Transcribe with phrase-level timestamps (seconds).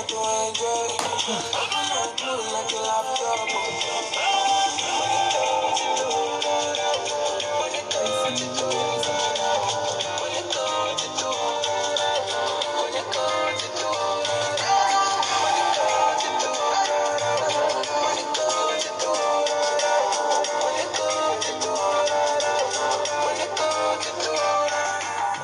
[0.00, 0.16] like to
[0.48, 0.86] enjoy.
[1.60, 3.40] Open and close like a laptop.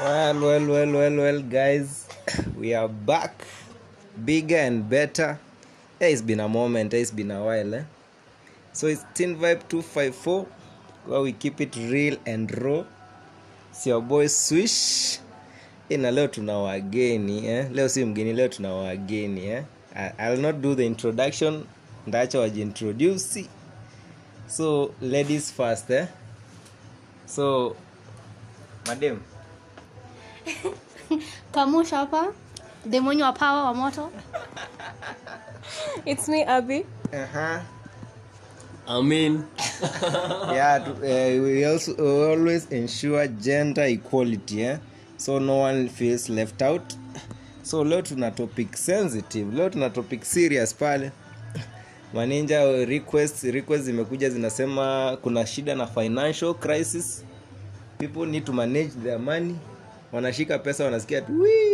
[0.02, 2.06] Well, well, well, well, well, guys,
[2.56, 3.44] we are back,
[4.26, 5.38] bigger and better.
[6.00, 6.92] yeah, it's been a moment.
[6.92, 7.74] yeah, it's been a while.
[7.74, 7.84] Eh?
[8.72, 10.46] So it's Teen Vibe 254,
[11.06, 12.84] where we keep it real and raw.
[13.70, 15.18] It's your boy Swish.
[15.88, 17.68] Eh, na leo tuna wageni eh?
[17.72, 19.62] Leo si mgeni, leo tuna wageni eh?
[20.18, 21.64] I'll not do the introduction,
[22.06, 23.46] ndaacha wajiintroduce.
[24.48, 26.06] So ladies first eh?
[27.26, 27.76] So
[28.86, 29.20] madam
[31.52, 32.32] kamush hapa
[32.86, 34.10] demonyo wa pawa wa moto.
[36.04, 37.60] It's me, abi uh-huh.
[38.88, 39.44] I mean,
[40.52, 44.78] yeah to, uh, we also we always ensure gender equality eh?
[45.16, 46.94] so no one feels left out.
[47.62, 51.10] So leo tuna topic sensitive leo tuna topic serious pale.
[52.14, 57.24] Maninja request request zimekuja zinasema kuna shida na financial crisis.
[57.98, 59.56] People need to manage their money.
[60.12, 61.65] Wanashika pesa wanasikia tu "Wii, wii."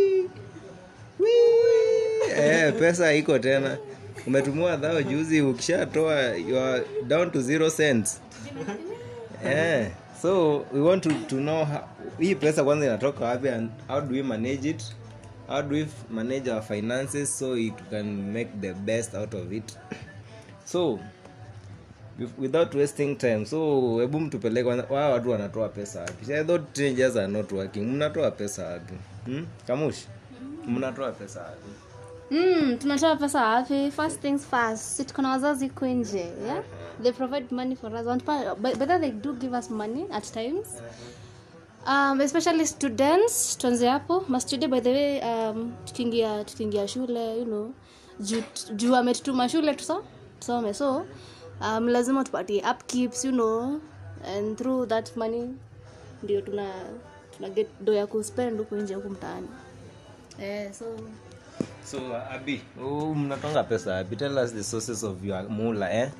[2.42, 3.78] Eh, pesa iko tena.
[4.26, 6.34] Umetumiwa dhao juzi ukishatoa
[7.06, 8.20] down to zero cents.
[9.44, 9.90] Eh,
[10.22, 11.80] so we want to, to know how,
[12.18, 14.82] hii pesa kwanza inatoka wapi and how do we manage it?
[15.48, 19.76] How do we manage our finances so it can make the best out of it?
[20.64, 20.98] So
[22.38, 26.26] without wasting time so hebu mtupeleke wa watu wanatoa pesa wapi?
[26.72, 27.80] Teenagers are not working.
[27.86, 28.94] Mnatoa pesa wapi?
[29.24, 29.46] Hmm?
[29.66, 29.98] kamush
[30.66, 31.68] mnatoa pesa wapi
[32.32, 33.90] mm, tunatoa pesa wapi?
[33.90, 34.82] First things first.
[34.96, 36.62] Si tuko na wazazi huku nje yeah?
[37.02, 38.06] they provide money for us.
[38.06, 40.68] Wanatupa- but but they do give us money at times.
[41.86, 44.24] Um, especially students tuanze hapo.
[44.28, 47.72] Mastude by the way um, tukiingia tukiingia shule you know.
[48.76, 50.04] Juu ametutuma shule tuso
[50.40, 50.74] tusome.
[50.74, 51.06] So
[51.60, 53.80] um, lazima tupatie upkeeps you know
[54.36, 55.48] and through that money
[56.22, 56.66] ndio tuna
[57.36, 59.48] tuna get do ya kuspend huku nje huku mtaani.
[60.42, 60.84] Eh, so
[61.84, 62.62] so uh, abi.
[62.82, 66.10] Oh, mnatonga pesa abi tell us the sources of your mula eh?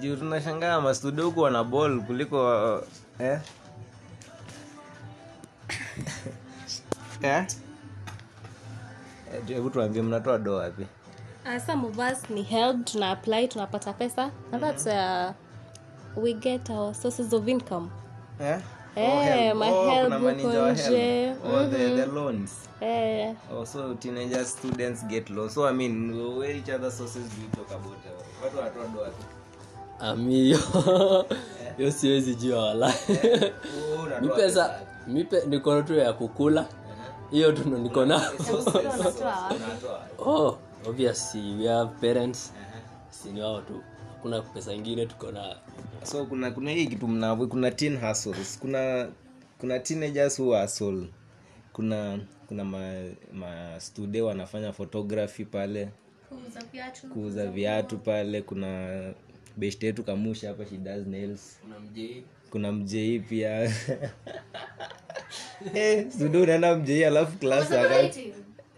[0.00, 2.82] Juu tunashangaa mastudio huku wana ball kuliko uh,
[3.18, 3.38] eh?
[7.22, 7.46] Eh?
[9.34, 10.86] Eh, hebu tuambie mnatoa do wapi?
[11.46, 14.30] Uh, some of us ni help, tuna apply, tunapata pesa.
[14.52, 15.32] And that's uh,
[16.16, 17.90] we get our sources of income.
[18.40, 18.58] eh
[18.96, 20.82] Eh, ma help kuna huko nje.
[21.26, 21.44] help.
[21.44, 22.50] oh, the, the loans.
[22.80, 25.54] Eh, also teenagers students get loans.
[25.54, 29.00] So i mean where each other sources do you talk about uh, watu wanatoa do
[29.00, 29.24] wapi?
[30.00, 30.56] Ami
[31.92, 32.94] siwezi jua wala.
[33.94, 36.66] Oh, mi pesa mi pe- niko tu ya kukula.
[37.30, 38.16] Hiyo tu niko na
[40.26, 40.58] oh
[40.88, 42.52] obviously we have parents.
[43.10, 43.82] Sini wao tu.
[44.22, 45.56] Kuna pesa ingine tuko na
[46.02, 49.08] so kuna kuna hii kitu mnavo kuna teen hustles kuna
[49.58, 51.06] kuna teenagers who hustle
[51.72, 55.88] kuna kuna ma, ma studio wanafanya photography pale.
[57.12, 57.98] Kuuza viatu.
[57.98, 59.00] Pale kuna
[59.56, 61.60] best yetu kamusha hapa she does nails.
[62.50, 63.20] Kuna mjei.
[63.20, 63.70] Pia.
[65.72, 67.70] Hey, studio unaenda mjei alafu class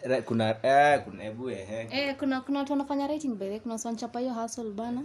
[0.04, 1.88] Ra- kuna eh, kuna hebu ehe.
[1.90, 5.02] Eh, kuna kuna watu wanafanya rating by the kuna watu wanachapa hiyo hustle bana.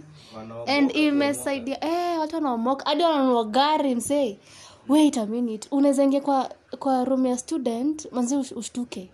[0.68, 4.38] And imesaidia eh, watu wanaomoka hadi wananunua gari msee.
[4.88, 9.10] Wait a minute unaweza ingia kwa kwa room ya student manzi ush- ushtuke.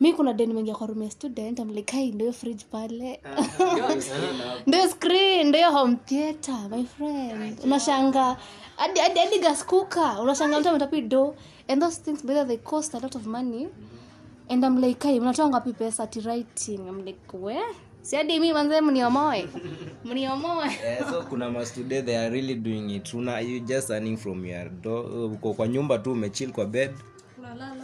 [0.00, 1.70] Mi kuna den nimeingia kwa room ya student I'm
[2.14, 3.20] ndio fridge pale.
[4.66, 7.60] Ndio screen ndio home theater my friend.
[7.64, 8.36] Unashanga
[8.76, 10.16] hadi hadi hadi gas cooker.
[10.22, 11.34] Unashanga mtu ametapi do
[11.68, 13.68] and those things by the way, they cost a lot of money
[14.50, 16.88] and I'm like kai mnatoa ngapi pesa ti writing?
[16.88, 17.56] I'm like we?
[18.02, 19.48] Si hadi mi manze mniomoe.
[20.04, 20.66] Mniomoe.
[20.84, 23.14] Yeah, so kuna mastude they are really doing it.
[23.14, 25.02] Una you just earning from your do
[25.34, 26.90] uko kwa nyumba tu umechill kwa bed.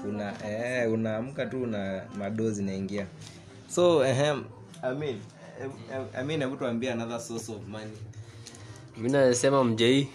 [0.08, 3.06] Una eh, unaamka tu una madozi naingia
[3.69, 4.44] so ehem,
[4.82, 5.20] I mean,
[6.17, 7.96] I mean, hebu tuambie another source of money.
[8.96, 10.08] Mimi nasema mjei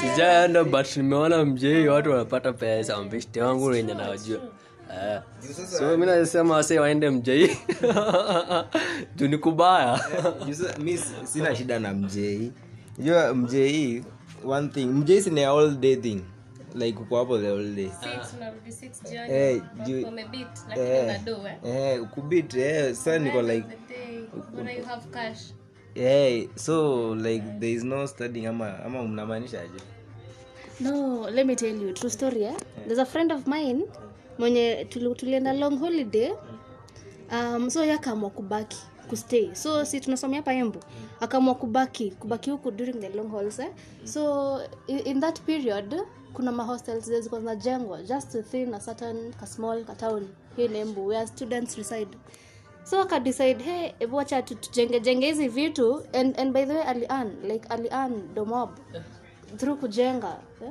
[0.00, 4.38] sijaenda but nimeona mjei watu wanapata pesa mabeshte wangu wenye nawajua.
[4.92, 5.20] Eh.
[5.78, 7.56] so mi nasema wase waende mjei.
[9.16, 10.00] Juu ni kubaya.
[10.78, 12.52] Mi sina shida na mjei.
[12.98, 14.04] Jua mjei
[14.46, 16.20] one thing mjei sina all day thing.
[16.74, 17.90] Like uko hapo the whole day.
[19.28, 20.06] Eh, juu-
[20.76, 21.20] eh,
[21.64, 23.42] eh, kubit eh, sa niko
[25.94, 29.80] eh, so like there is no studying ama ama mnamaanisha aje?
[30.80, 32.54] No let me tell you true story eh?
[32.86, 33.84] there's a friend of mine
[34.38, 36.32] mwenye tuli- tulienda long holiday
[37.32, 38.76] um, so yakaamua kubaki
[39.08, 39.54] kustay.
[39.54, 40.78] So si tunasomea hapa embu
[41.20, 43.68] akaamua kubaki kubaki huku during the long hauls eh?
[44.04, 45.94] so in, in that period
[46.32, 51.06] kuna mahostels zilikuwa zinajengwa just within a certain ka small ka town here in embu
[51.06, 52.08] where students reside
[52.84, 56.82] so akadecide hey hebu wacha tu- tujenge jenge hizi vitu and, and by the way
[56.82, 58.70] alian like alian domob
[59.58, 60.70] through kujenga eh?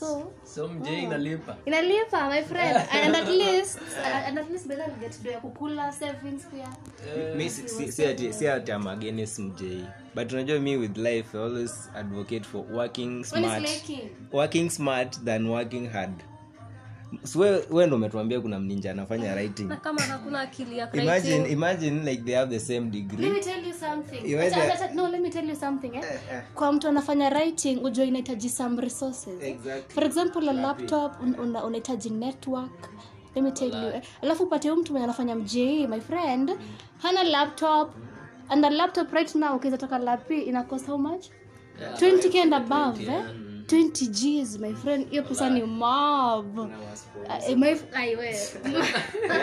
[0.00, 1.56] so so mjei inalipa.
[1.66, 2.76] Inalipa my friend.
[2.92, 3.78] And at least
[4.26, 6.68] and at least by get to ya kukula savings pia.
[7.36, 9.84] Mi si- si- si ati- si ati am against mjei
[10.14, 13.68] but unajua mi with life I always advocate for working smart.
[14.32, 16.12] working smart than working hard
[17.70, 19.64] we, ndo umetuambia kuna mninja anafanya writing.
[19.68, 23.66] Na kama hakuna akili ya imagine imagine like they have the same let me tell
[23.68, 24.28] you something.
[24.28, 26.04] Iweze- Acha- acha- no let me tell you something eh?
[26.54, 29.42] kwa mtu anafanya writing ujua inahitaji some resources.
[29.42, 29.94] Exactly.
[29.94, 32.88] for example a laptop un- una- unahitaji network.
[33.34, 34.02] Let me tell you eh?
[34.22, 36.52] alafu upate huyu mtu mwenye anafanya mje my friend.
[37.02, 37.90] Hana laptop.
[38.48, 41.26] And a laptop right now ukiweza toka lapi inakosa how much?
[42.00, 43.24] 20k and above eh?
[43.68, 45.08] 20 gs my friend.
[45.10, 46.70] Hiyo pesa ni mob.
[47.28, 47.40] Ah,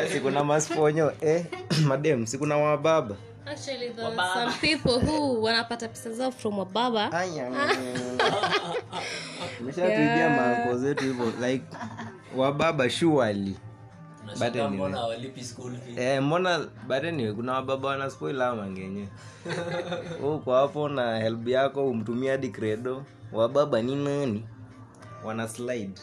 [0.11, 1.11] sikuna masponyo.
[1.21, 1.45] Eh,
[1.87, 3.15] madem sikuna wababa?
[3.45, 7.11] Actually there are some people who wanapata pesa zao from wababa.
[9.61, 11.65] Umeshatuibia maanko zetu hivo like
[12.35, 13.55] wababa shuali
[14.69, 14.99] mbona?
[15.97, 16.21] Eh,
[17.07, 19.07] anyway, kuna wababa wana spoil ama mangenye
[20.23, 23.03] uko hapo na help yako umtumia hadi credo
[23.35, 24.43] wababa ni nani?
[25.25, 25.99] Wana slide.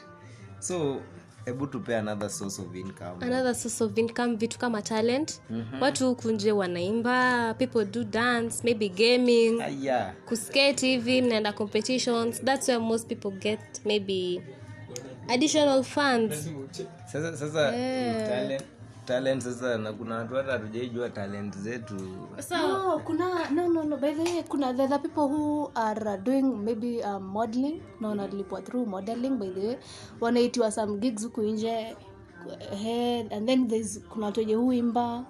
[0.58, 1.00] So
[1.44, 3.17] hebu tupe another source of income.
[3.20, 5.40] Another source of income vitu kama talent.
[5.81, 10.14] Watu huku nje wanaimba people do dance maybe gaming aya.
[10.29, 12.43] kuskate hivi mnaenda competitions.
[12.44, 14.43] That's where most people get maybe
[15.29, 16.49] additional funds.
[17.12, 17.73] Sasa sasa
[18.29, 18.62] talent,
[19.04, 21.94] talent sasa na kuna watu hata hatujaijua talent zetu.
[22.50, 26.43] No kuna no no no by the way kuna the, the people who are doing
[26.43, 29.76] maybe um, modeling naona wanalipwa through modeling by the way
[30.20, 31.96] wanaitiwa some gigs huku nje
[32.82, 35.25] head and then there's kuna watu wenye huimba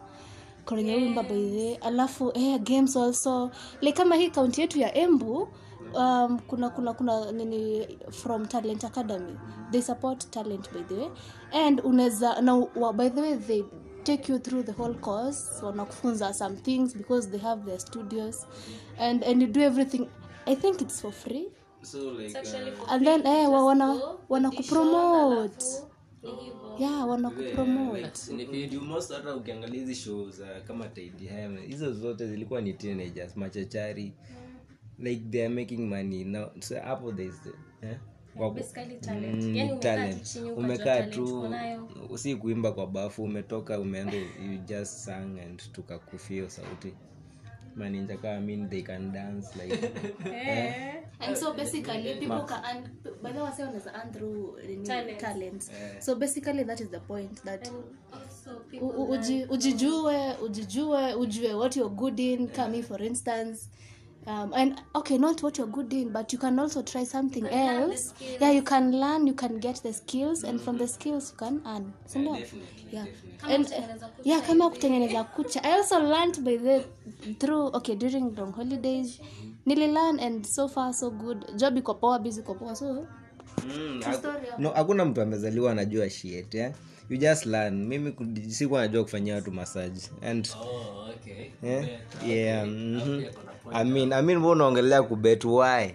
[0.67, 3.51] kuna wenye huimba by the way alafu eh, games also.
[3.81, 5.49] Like kama hii kaunti yetu ya embu
[5.94, 9.37] um, kuna kuna kuna nini from talent academy.
[9.71, 11.09] They support talent by the way.
[11.53, 13.62] And unaweza na wa, by the way they
[14.05, 18.47] take you through the whole course wanakufunza some things because they have their studios.
[18.99, 20.09] And and you do everything.
[20.47, 21.49] I think it's for free.
[21.83, 22.37] So like
[22.89, 25.65] and then eh, wa- wana wanakupromote
[26.79, 28.03] yeah wanakupromote
[28.72, 30.89] You most hata ukiangalia hizi show za kama
[31.69, 34.13] hizo zote zilikuwa ni teenagers machachari
[34.99, 36.25] like they are making money.
[36.25, 37.53] Now so hapo there is the,
[37.89, 37.96] eh?
[39.34, 40.37] Mm, talent.
[40.56, 41.44] umekaa tu
[42.19, 46.94] si kuimba kwa bafu umetoka umeenda you just sang and tukakufia sauti.
[47.77, 49.72] Maninja kaa mean they can dance like
[51.20, 52.84] and so basically people can earn
[53.22, 55.70] by the way say wanaweza earn through talents, talents.
[56.01, 57.69] so basically that is the point that
[58.72, 62.49] u- u- uji- ujijue ujijue ujue what you're good in.
[62.49, 63.69] Kami for instance
[64.26, 68.14] um, and okay not what you're good in but you can also try something else.
[68.41, 71.60] yeah you can learn you can get the skills and from the skills you can
[71.67, 71.93] earn.
[72.06, 72.19] So
[72.93, 73.06] yeah
[73.48, 73.67] and
[74.24, 75.60] yeah kama kutengeneza kucha.
[75.64, 76.84] I also learned by the
[77.41, 79.20] through okay during long holidays.
[79.67, 81.58] Nililearn and so far so good.
[81.58, 83.06] Job iko poa busy iko poa so.
[83.67, 84.02] Mm,
[84.58, 86.72] no hakuna mtu amezaliwa anajua shit yeah?
[87.10, 87.86] you just learn.
[87.86, 88.14] Mimi
[88.48, 90.00] sikuwa najua kufanyia watu massage.
[90.22, 91.50] And Oh, okay.
[91.62, 92.67] yeah, yeah, yeah.
[92.67, 93.19] Mm-hmm.
[93.20, 93.31] mean,
[93.71, 93.81] I
[94.13, 95.95] amin wewe unaongelea kubet why?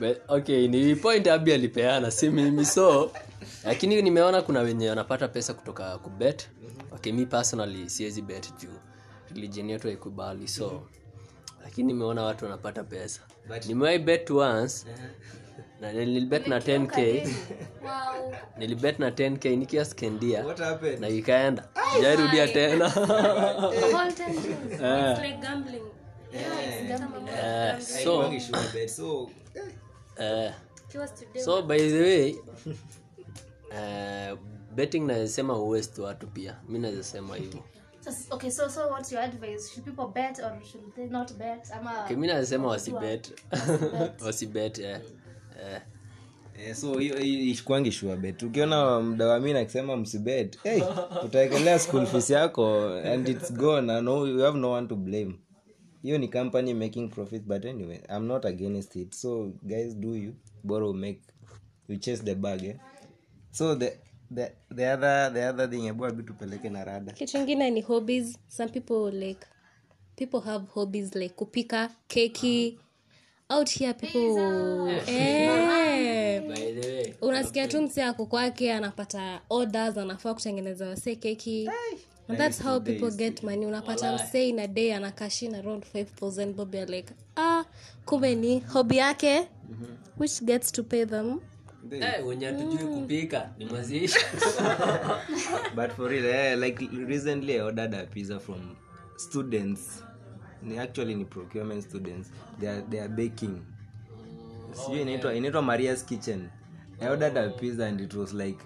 [0.00, 3.10] But, okay ni point abi alipeana si mimi so
[3.64, 6.48] lakini nimeona kuna wenye wanapata pesa kutoka kubet
[6.94, 8.78] okay mi personally siwezi bet juu.
[9.34, 10.82] Religion yetu haikubali so
[11.64, 13.20] lakini nimeona watu wanapata pesa.
[13.68, 14.86] Nimewahi bet once
[15.82, 17.26] na nilibet na 10k
[18.58, 20.44] nilibet na 10k nikiwa skendia
[21.00, 21.68] na ikaenda.
[22.02, 22.88] Jairudia tena.
[23.92, 24.38] Whole time
[25.22, 25.82] like gambling.
[27.78, 28.30] So-
[30.18, 32.34] eh, by the way
[33.70, 34.38] uh,
[34.74, 36.56] betting nawezasema uwest watu pia.
[36.68, 37.62] Mi nawezasema hivyo.
[38.30, 39.74] Okay, so so what's your advice?
[39.74, 41.70] Should people bet or should they not bet?
[41.72, 43.32] Ama okay, mi nawezasema wasibet.
[44.24, 44.80] wasibet.
[45.62, 48.42] Eh, so hiyo ishikwangi sure bet.
[48.42, 50.82] Ukiona mdawamini akisema msibet hey,
[51.24, 55.34] utaekelea school fees yako and it's gone no, you have no one to blame.
[56.02, 59.14] Hiyo ni company making profit but anyway i'm not against it.
[59.14, 60.34] So guys do you?
[60.64, 61.20] Borrow make
[61.88, 62.76] you chase the bag eh?
[63.50, 63.92] so the
[64.34, 67.12] the the other the other thing ebu abi tupeleke na rada.
[67.12, 68.38] Kitu ingine ni hobbies.
[68.48, 69.46] Some people like
[70.16, 72.78] people have hobbies like kupika keki
[73.52, 74.88] out here people.
[75.06, 77.14] Eh, by the way.
[77.20, 81.70] Unasikia tu msi ako kwake anapata orders anafaa kutengeneza wasee keki.
[82.28, 83.66] And that's how people get money.
[83.66, 87.64] Unapata msee in a day anakashin around 5000 bob like ah
[88.04, 89.48] kumbe ni hobi yake.
[90.18, 91.40] Which gets to pay them.
[91.90, 94.18] Eh, wenye hatujui kupika ni mazishi.
[95.76, 98.76] But for real eh, like recently i ordered a pizza from
[99.16, 100.02] students
[100.62, 102.30] ni actually ni procurement students.
[102.60, 103.62] They are, they are baking.
[104.72, 106.48] Sijui inaitwa inaitwa maria's kitchen.
[107.00, 108.58] I ordered a pizza and it was like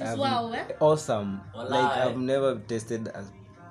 [0.00, 1.40] um, awesome.
[1.54, 3.24] Like i've never tasted a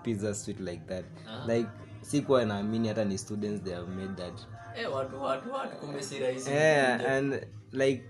[0.04, 1.06] pizza sweet like that.
[1.48, 1.68] Like
[2.02, 4.34] sikuwa naamini hata ni students they have made that.
[4.76, 5.76] Eh, watu watu watu
[6.52, 8.04] yeah and like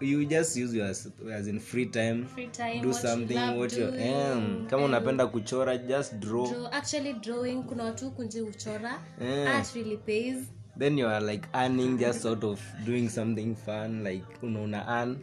[0.00, 3.86] you just use your as in free time, time, do what something you what you
[3.88, 6.46] um, kama unapenda kuchora just draw.
[6.46, 8.98] Draw- actually drawing kuna watu kunje uchora
[9.46, 10.36] art really pays.
[10.78, 15.16] Then you are like earning just sort of doing something fun like unaona earn.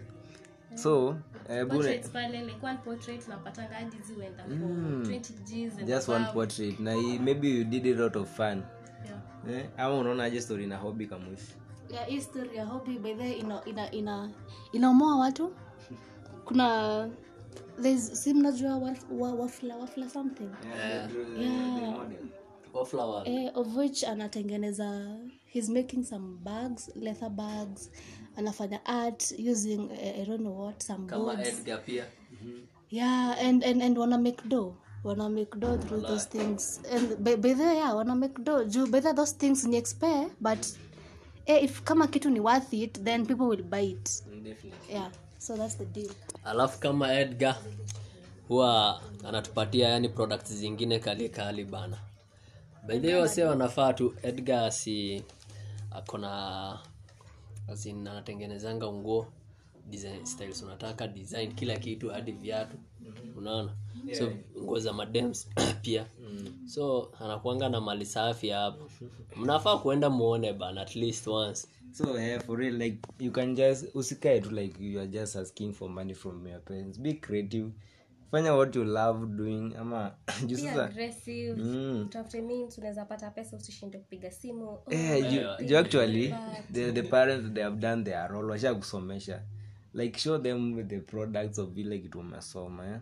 [0.76, 1.16] So
[1.50, 6.26] eh, Portraits pale like one portrait unapatanga hadi ziwenda for 20 Gs and just one
[6.34, 6.80] portrait.
[6.80, 8.64] Na maybe you did it out of fun.
[9.52, 11.54] Eh, ama unaonaje story na hobby kamwishi
[11.90, 14.32] yeah, history ya hobby by the ina ina ina
[14.72, 15.52] inaomoa watu.
[16.46, 17.10] Kuna
[17.82, 20.50] there's si mnajua waf- wa- wafla wafla something?
[22.74, 23.24] Wallflower.
[23.26, 27.90] eh, of which anatengeneza he's making some bags leather bags.
[28.38, 31.48] Anafanya art using uh, i don't know what some kama boards.
[31.50, 32.06] Edgar pia.
[32.90, 34.76] Yeah and and and wana make dough.
[35.04, 36.80] Wana make dough through those things.
[36.92, 38.64] And by, by the yeah wana make dough.
[38.66, 40.60] Juu by the those things ni expect but
[41.48, 44.24] eh, if kama kitu ni worth it then people will buy it.
[44.90, 46.12] Yeah so that's the deal.
[46.44, 47.56] Alafu kama edgar
[48.48, 51.98] huwa anatupatia yani products zingine kali kali bana.
[52.88, 55.24] Baidhi wase wanafaa tu edgar si
[55.92, 56.80] akona
[57.86, 59.28] anatengenezanga nguo
[59.86, 62.78] design styles unataka design kila kitu hadi viatu
[63.38, 63.72] unaona?
[64.18, 65.48] So nguo za madems
[65.82, 66.06] pia.
[66.66, 68.90] So anakuanga na mali safi hapo.
[69.36, 71.68] Mnafaa kuenda muone bana at least once.
[71.92, 75.74] So yeah, for real like you can just usikae tu like you are just asking
[75.74, 77.00] for money from your parents.
[77.00, 77.72] Be creative.
[78.32, 80.12] Fanya what you love doing ama
[81.58, 82.10] Mm.
[82.78, 84.78] unaweza pata pesa usishinde kupiga simu.
[85.32, 86.36] Ju- ju actually
[86.74, 88.52] the, the parents they have done their role.
[88.52, 89.42] Washa kusomesha
[89.94, 93.00] like show them the products of vile kitu umesoma eh?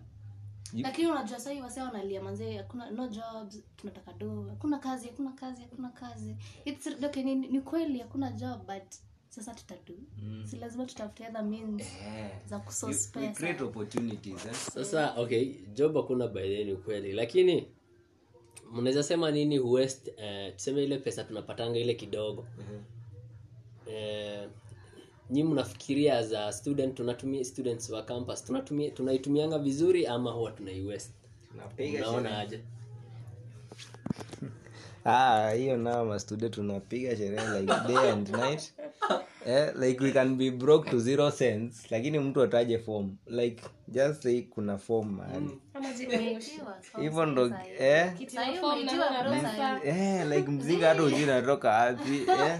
[0.74, 5.62] lakini unajua sahii wase wanalia manzee hakuna no jobs tunataka do hakuna kazi hakuna kazi
[5.62, 6.36] hakuna kazi.
[6.66, 8.84] It's, okay, ni, ni kweli hakuna job but
[9.30, 10.00] sasa tutadu
[10.46, 11.84] si lazima tutafute other means
[12.46, 13.32] za pesa.
[13.34, 14.54] create opportunities eh?
[14.54, 17.12] sasa okay job hakuna baidhe ni kweli.
[17.14, 17.68] Lakini
[18.72, 22.46] mnaweza sema nini west uh, tuseme ile pesa tunapatanga ile kidogo.
[23.92, 24.50] Eh,
[25.30, 28.44] nyi mnafikiria za student tunatumia students wa campus.
[28.44, 31.12] Tunatumia tunaitumianga vizuri ama huwa tunaiwest
[31.96, 32.60] unaona aje?
[35.08, 38.74] Ah, hiyo nao mastude tunapiga sherehe like day and night.
[39.48, 43.16] Eh, like we can be broke to zero cents lakini mtu ataje form.
[43.28, 45.60] Like just say kuna form mahali
[47.02, 48.14] hivyo ndo eh,
[49.86, 52.60] eh, like mzinga hata ujui natoka wapi eh,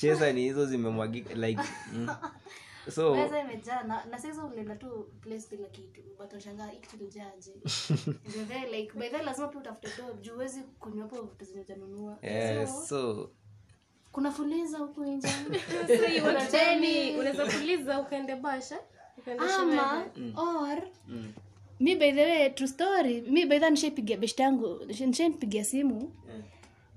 [0.00, 2.08] chesa ni hizo zimemwagika like mm.
[2.94, 7.08] so meza imejaa na, na sasa ulienda tu place bila kitu but unashangaa hii kitu
[8.48, 12.18] the like by the lazima pia utafute do juu huwezi kunywa hapo vitu zenye hujanunua.
[12.66, 13.30] So, so
[14.12, 15.28] kuna fuliza huko nje.
[17.18, 18.78] Unaweza fuliza ukaende basha
[19.38, 20.04] ama
[20.36, 20.82] or
[21.80, 26.12] mi by the way true story mi by the nishaipigia beshte yangu nishaipigia simu.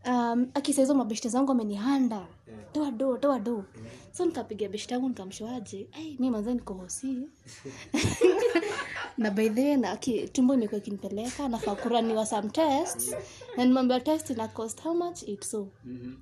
[0.06, 2.28] Um, akisa hizo mabeshte zangu amenihanda
[2.74, 3.64] toa do toa do
[4.12, 5.88] so nikapiga beshti yangu nikamshoaje
[6.20, 7.18] mi manze nikohosi
[9.18, 13.16] na by the way na okay, tumbo imekuwa ikinipeleka nafaa kuraniwa some tests
[13.58, 15.68] na nimambia test ina cost how much it so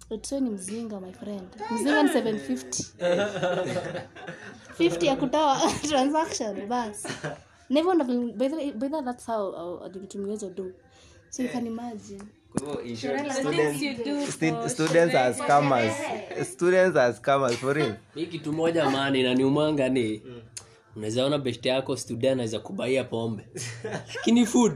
[0.09, 2.91] it so ni mzinga my friend mzinga ni 750
[4.79, 5.57] 50 ya kutoa
[5.89, 7.07] transaction bas
[7.69, 10.71] hivyo by the way- by the way, that's how uh, alinitumia hizo do
[11.29, 15.37] so you can imagine Kwa hivyo, in short, students- things you do stu- students as
[15.37, 15.93] scammers.
[16.53, 17.95] students as scammers for real.
[18.15, 20.21] Mi kitu moja maana inaniumanga ni
[20.95, 23.43] unaweza ona best yako student anaweza kubaia pombe.
[24.15, 24.73] Lakini food.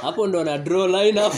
[0.00, 1.36] Hapo ndo na draw line hapo.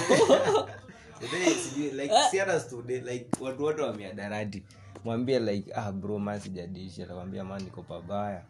[1.31, 4.63] Then sijui, like, si hata student, like, watu wote wameadarati
[5.05, 8.43] mwambie like ah, bro ma sijadishi atakwambia ma niko pabaya.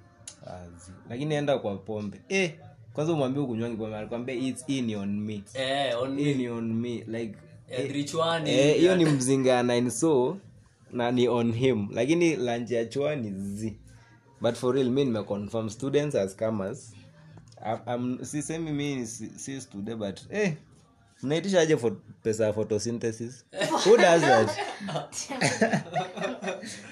[1.11, 2.21] Lakini enda kwa pombe.
[2.29, 2.55] Eh,
[2.99, 5.43] kwanza umwambie ukunywangi pombe alikwambia it's in on me.
[5.55, 6.23] Eh, on me.
[6.33, 7.35] in on me like
[7.71, 7.91] Eh,
[8.47, 10.37] eh, hiyo ni mzinga ya nine so
[10.93, 11.89] na ni on him.
[11.93, 13.75] Lakini lanji ya chua ni z.
[14.41, 16.93] But for real mi nimeconfirm students as comers
[18.23, 20.53] sisemi mi si, si student but eh,
[21.23, 23.45] mnaitisha aje fo- pesa ya photosynthesis?
[23.87, 24.51] Who does that?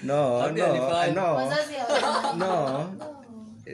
[0.03, 0.67] No no
[1.13, 1.51] no.
[2.37, 3.16] No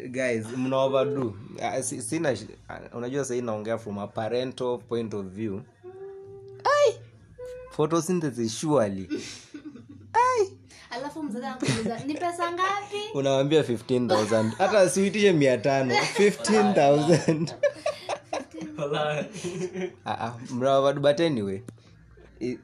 [0.10, 1.34] guys mnaoverdo.
[1.62, 2.38] Ah, si- sina
[2.70, 5.62] ah, unajua sahii naongea from a parental point of view.
[6.64, 6.96] Ai!
[7.76, 9.10] Photosynthesis surely.
[10.90, 12.98] Alafu mzazi anakuuliza ni pesa ngapi?
[13.14, 15.96] Unawambia 15000 hata siuitishe mia tano.
[16.20, 17.54] 15000
[20.06, 21.62] Ah, ah, but anyway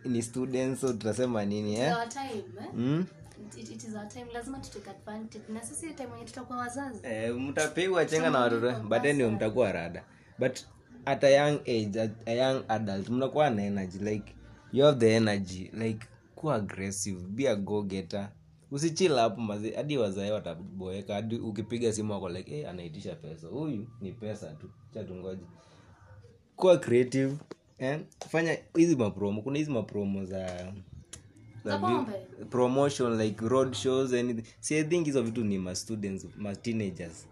[0.05, 1.97] ni students so tutasema nini eh?
[1.97, 2.65] Our time, eh?
[2.73, 3.05] mm?
[3.57, 4.25] It- it is our time.
[4.33, 5.43] Lazima tutake advantage.
[5.53, 6.99] Na sisi time yenye tutakuwa wazazi.
[7.03, 10.03] Eh, mtapigwa chenga na watoto but mtakuwa rada.
[10.39, 10.59] But
[11.05, 14.35] at a young age a young adult mnakuwa na energy like
[14.73, 18.29] you have the energy like kuwa aggressive be a go getter
[18.71, 23.47] usichila hapo mazi hadi wazae wataboeka hadi ukipiga simu wako like hey, anaitisha pesa.
[23.47, 25.45] Huyu ni pesa tu chatungoji
[26.55, 27.35] kuwa creative
[27.77, 27.99] eh?
[28.29, 29.41] fanya hizi mapromo.
[29.41, 30.73] Kuna hizi mapromo za
[31.65, 32.11] za Za vi- pombe?
[32.49, 34.43] promotion like road shows anything.
[34.59, 37.27] Si i think hizo vitu ni ma students ma teenagers.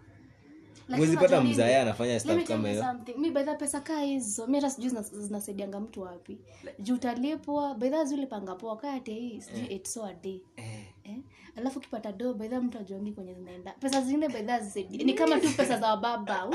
[0.88, 1.54] Lakini Huwezi pata unajua nini?
[1.54, 2.84] mzae anafanya stuff kama hiyo.
[3.18, 4.46] mi baidha pesa kaa hizo.
[4.46, 6.38] Mi hata sijui zinasaidianga mtu wapi.
[6.78, 7.74] Juu utalipwa.
[7.74, 8.76] Baidha zulipanga poa.
[8.76, 9.80] Kati hii sijui eh.
[9.84, 10.40] so a day.
[10.56, 11.16] Eh?
[11.56, 13.72] alafu ukipata do baidha mtu ajongi kwenye zinaenda.
[13.80, 16.48] Pesa zingine baidha zisaidi ni kama tu pesa za wababa.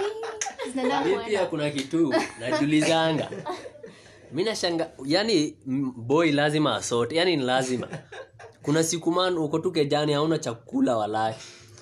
[0.72, 3.30] Zinaenda pia kuna kitu najulizanga
[4.34, 5.58] mi nashanga yani
[5.96, 7.88] boy lazima asote yani ni lazima.
[8.64, 11.36] Kuna siku man uko tu kejani hauna chakula walai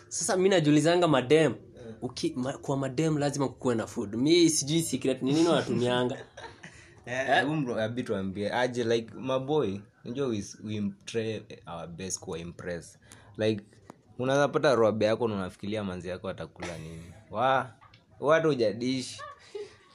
[0.10, 1.54] sasa mi najulizanga madem
[2.02, 4.16] Uki, ma, kwa madem lazima kukuwe na food.
[4.16, 6.18] Mi sijui secret ni nini wanatumianga.
[7.84, 8.60] Abi yeah.
[8.60, 12.98] aje like maboy najua we, we try our best kuwa impress.
[13.38, 13.64] Like
[14.20, 17.14] unaweza pata roabe yako na unafikiria manzi yako atakula nini?
[17.32, 17.72] Wa
[18.20, 19.22] watu ujadishi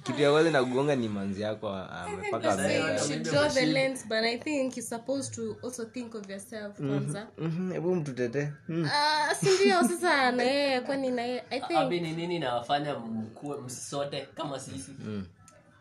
[0.07, 4.19] kitu ya kwanza inakugonga ni manzi yako amepaka You meda should draw the lens, but
[4.25, 7.27] I think you're supposed to also think of yourself kwanza.
[7.39, 8.53] Mhm, hebu mtutete.
[8.69, 8.89] Mm.
[8.93, 9.83] Ah, si ndio?
[9.89, 10.43] Sasa na
[10.81, 11.43] kwani na yeye?
[11.51, 14.93] I think abi ni nini nawafanya msote msisote kama sisi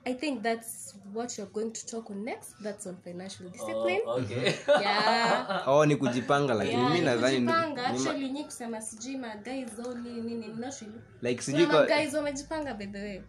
[0.07, 2.55] I think that's what you're going to talk on next.
[2.63, 4.01] That's on financial discipline.
[4.05, 4.53] oh, okay.
[4.67, 5.63] Yeah.
[5.67, 7.85] oh ni kujipanga lakini Yeah, ni nadhani ni- kujipanga.
[7.87, 10.99] Actually, ni kusema sijui ma guys only nini not really.
[11.21, 13.21] like sijui kwa guys wamejipanga by the way.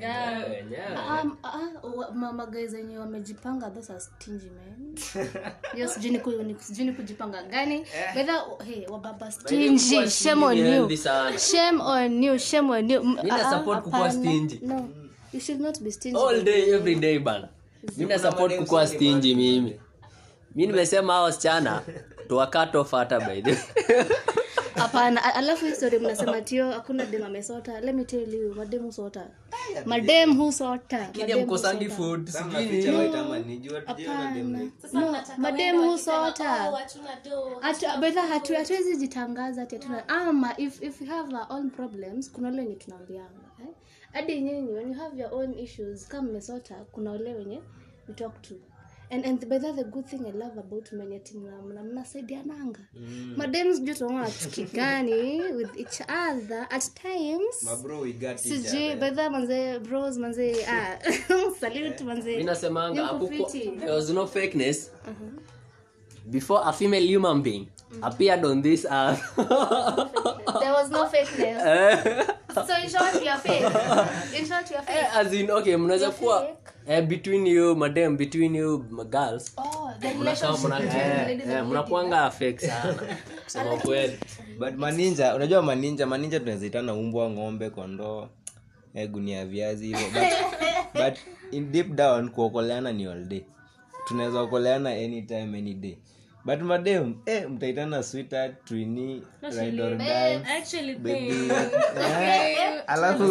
[0.00, 1.22] Yeah.
[1.22, 4.96] Um, uh, wa- mama guys wenye wamejipanga those are stingy man
[5.74, 7.86] hiyo sijui ni ku- sijui kujipanga gani
[8.16, 10.96] whether hey, wababa stingy shame on you
[11.38, 14.58] shame on you shame on you M- na ah, ah, support kukua stingy.
[14.62, 14.88] no
[15.34, 16.16] you should not be stingy.
[16.18, 17.48] All day every day bana.
[17.96, 19.80] Mimi na support kukua stingy mimi.
[20.54, 21.82] Mi nimesema hao wasichana
[22.28, 23.58] tuwakatof hata by the
[24.74, 27.80] hapana a- alafu hii story mnasema tio hakuna dem amesota.
[27.80, 29.26] Let me tell you madem husota.
[29.86, 31.08] Madem husota.
[31.34, 32.30] amkosangi food
[35.38, 36.72] madem husota.
[37.60, 42.30] Hatu- bedha hatu- hatuwezi jitangaza ati hatuna ama if, if we have our own problems
[42.32, 43.43] kuna wale ni tunaambianga eh?
[44.14, 47.60] Hadi nyinyi when you have your own issues kama mmesota kuna wale wenye
[48.08, 48.54] you talk to.
[49.10, 52.80] And, and by that the good thing i love about menye timnamna mna- mna- mnasaidiananga.
[53.36, 56.66] Madem sijui tunaona chuki gani with each other.
[56.70, 60.98] At times Mabro, we got each sijui bedha manze bros manze ah,
[61.60, 62.36] salute manze.
[63.80, 64.90] there no fakeness.
[66.30, 67.68] Before a female human being
[68.02, 69.36] appeared on this earth.
[69.36, 73.62] There was no fakeness so in short we are fake.
[74.38, 74.96] In short we are fake.
[74.96, 76.48] Eh, as in okay mnaweza kuwa
[76.88, 78.78] eh, between you madam between you
[79.10, 79.52] girls.
[79.56, 82.94] Oh, The relationship eh, eh, mnakuanga fake sana.
[83.44, 84.18] Kusema kweli
[84.58, 88.28] but maninja unajua maninja maninja tunawezaitana umbwa ng'ombe kondoo
[88.94, 90.32] eh, gunia viazi hivyo but,
[91.04, 91.18] but
[91.50, 93.42] in deep down kuokoleana ni all day.
[94.08, 95.96] Tunaweza okoleana anytime any day
[96.44, 99.22] but madem eh, mtaitana sweetheart twini
[101.02, 101.50] thing.
[102.00, 103.24] eh, alafu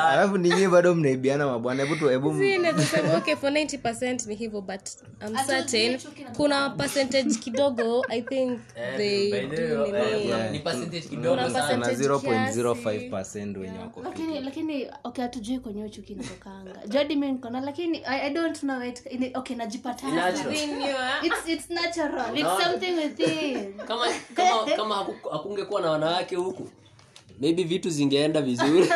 [0.00, 1.82] alafu ninyi bado mnaibiana mabwana.
[1.82, 4.80] Hebu tu hebu Si, naweza sema, okay for 90 ni hivyo but
[5.26, 5.98] I'm certain
[6.36, 8.60] kuna percentage kidogo i think
[8.96, 10.30] they do nini.
[10.30, 11.74] eh, ni percentage kidogo Kuna sana.
[11.74, 16.48] kuna percentage 0.05% wenye wako lakini lakini okay hatujui kwenye uchuki chuki
[16.88, 19.02] jadi mi nikona lakini I, i don't know it.
[19.34, 20.06] Okay najipata
[21.22, 24.94] it's, it's natural something kama kama kama
[25.32, 26.68] hakungekuwa na wanawake huku
[27.40, 28.88] maybe vitu zingeenda vizuri.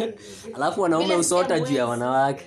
[0.56, 2.44] Alafu wanaume usota juu ya wanawake.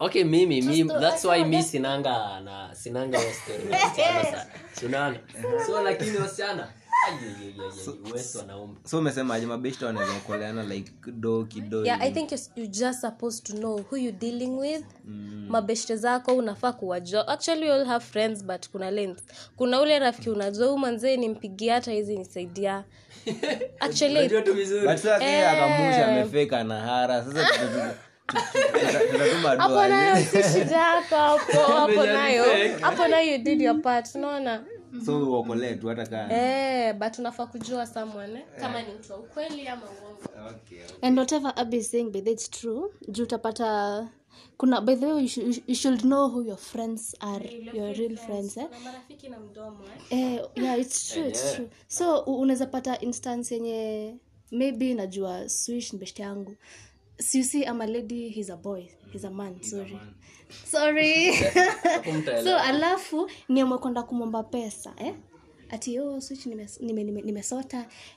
[0.00, 5.18] Okay mimi mi, that's why mi sinanga na sinanga hiyo story unaona?
[5.66, 6.68] So lakini wasichana
[8.84, 13.46] so umesemaje mabeshta wanaweza okoleana like do kido yeah i think you're, you're just supposed
[13.46, 14.84] to know who you dealing with
[15.48, 19.22] mabeshte zako unafaa kuwajua actually you all have friends but kuna length
[19.56, 22.84] kuna ule rafiki unajua huu manzee nimpigia hata hizi nisaidia
[23.80, 27.94] actually unajua tu vizuri but sasa kile akamusha amefeka na hara sasa
[29.58, 32.44] hapo nayo si shida yako hapo hapo nayo
[32.80, 34.64] hapo nayo you did your part unaona
[35.06, 38.44] so uokolee tu hata kaa eh but unafaa kujua someone eh?
[38.60, 40.78] kama ni mtu wa ukweli ama uongo okay.
[41.02, 44.08] and whatever Abby is saying it's true juu utapata
[44.56, 48.16] kuna by the way you should, you should know who your friends are your real
[48.16, 48.68] friends eh?
[48.84, 50.18] marafiki na mdomo eh?
[50.22, 54.16] eh, yeah it's true it's true so unaweza pata instance yenye
[54.50, 56.56] maybe najua swish mbeshte yangu
[57.22, 59.98] so you see I'm a lady he's a boy he's a man sorry.
[60.64, 61.32] sorry.
[62.44, 65.14] So alafu niamwe kwenda kumwomba pesa eh?
[65.72, 67.42] ati oh, switch nimesota nime, nime, nime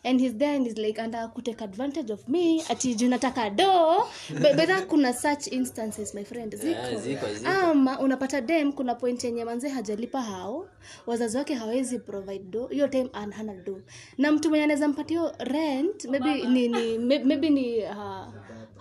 [0.03, 2.61] and he's there and he's like anda kutake advantage of me.
[2.69, 4.03] Ati juu nataka do
[4.39, 7.49] bedha kuna such instances my friend ziko yeah, ziko, ziko.
[7.49, 10.67] ama unapata dem kuna point yenye manze hajalipa hao.
[11.05, 13.81] Wazazi wake hawezi provide do hiyo time hana do
[14.17, 18.27] na mtu mwenye anaweza mpatia hiyo rent maybe ni, ni maybe ni uh,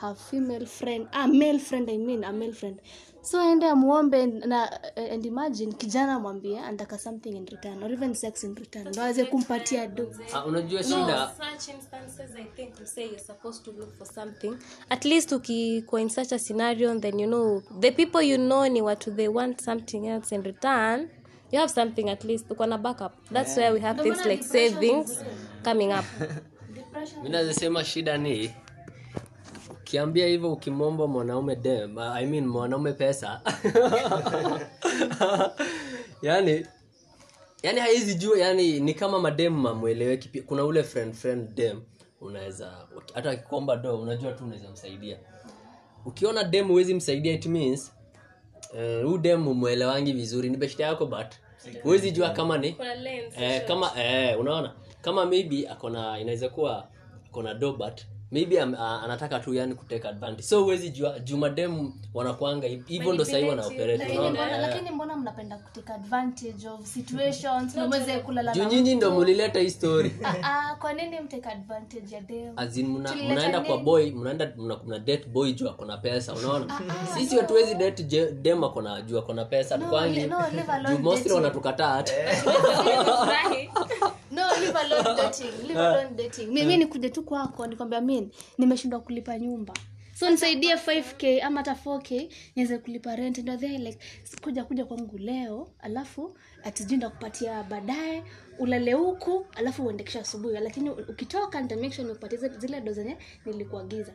[0.01, 1.09] her female friend.
[1.13, 2.81] Ah, male friend i mean a male friend.
[3.23, 8.45] So aende amuombe na and imagine kijana mwambie andaka something in return or even sex
[8.45, 10.13] in return ndo aweze kumpatia do.
[10.33, 14.57] Ah, unajua shida such instances i think you say you're supposed to look for something.
[14.89, 18.83] At least ukikuwa in such a scenario then you know the people you know ni
[18.83, 21.09] watu they want something else in return.
[21.53, 23.13] You have something at least uko na backup.
[23.33, 25.25] That's where we have things like savings
[25.65, 26.05] coming up.
[27.23, 28.55] Mi nazisema shida ni
[29.95, 33.41] ukiambia hivyo ukimomba mwanaume dem I mean mwanaume pesa.
[36.23, 36.67] Yani
[37.63, 40.43] yani haizi jua yani ni kama madem mamweleweki pia.
[40.43, 41.81] Kuna ule friend friend dem
[42.21, 45.19] unaweza hata akikuomba do unajua tu unaweza msaidia.
[46.07, 47.93] Ukiona dem huwezi msaidia it means
[49.03, 50.51] huu uh, dem umwelewangi vizuri.
[50.51, 51.27] Ni beshta yako but
[51.83, 52.77] huwezi jua kama ni
[53.39, 54.75] eh, kama eh, unaona?
[55.01, 56.89] Kama maybe akona inaweza kuwa
[57.27, 58.01] akona do but
[58.35, 60.43] maybe a, anataka tu yani kuteka advantage.
[60.43, 64.19] So huwezi jua jumadem wanakwanga hiv- hivyo ndo sahii wanaoperate
[64.95, 70.13] mbona, mnapenda kutake advantage of situations mweze kulala juu nyinyi ndo mulileta hii story.
[70.25, 72.53] Ah, ah, kwa nini mtake advantage ya dem?
[72.57, 76.81] As in mna, Tulileta mnaenda kwa boy mnaenda mna, date boy juu akona pesa unaona?
[77.15, 80.31] Sisi hatuwezi date dem akona juu akona pesa tukwangi
[80.89, 82.13] juu mostly wanatukataa hata
[84.35, 86.47] no leave alone dating leave alone dating.
[86.53, 89.75] Mimi nikuje tu kwako nikwambia mi nimeshindwa kulipa nyumba.
[90.19, 93.39] So nisaidie 5k ama hata 4k niweze kulipa rent.
[93.39, 93.99] Ndo they like
[94.43, 98.23] kuja kuja kwangu leo alafu atijui ndakupatia baadaye
[98.59, 100.55] ulale huku alafu uende kisha asubuhi.
[100.55, 103.17] Lakini ukitoka nita make sure nikupatie zile- zile do zenye
[103.47, 104.13] nilikuagiza.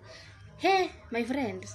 [0.57, 1.65] He my friend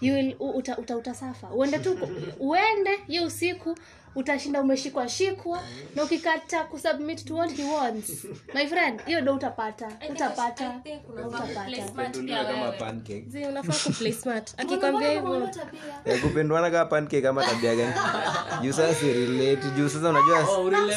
[0.00, 1.98] you will, uta, uta, utasafa uende tu
[2.40, 3.74] uende hiyo usiku
[4.14, 5.62] utashinda umeshikwa shikwa
[5.96, 8.24] na ukikata kusubmit to what he wants.
[8.54, 9.88] My friend hiyo ndo utapata.
[10.10, 10.80] Utapata.
[11.28, 11.64] Utapata.
[12.44, 13.24] kama pancake.
[13.28, 14.54] Zee, unafaa kuplay smart.
[14.60, 15.48] Akikwambia hivyo
[16.04, 16.22] Eh,
[16.84, 17.92] pancake kama tabia gani?
[18.62, 19.06] Juu sasa si
[19.76, 20.46] juu sasa unajua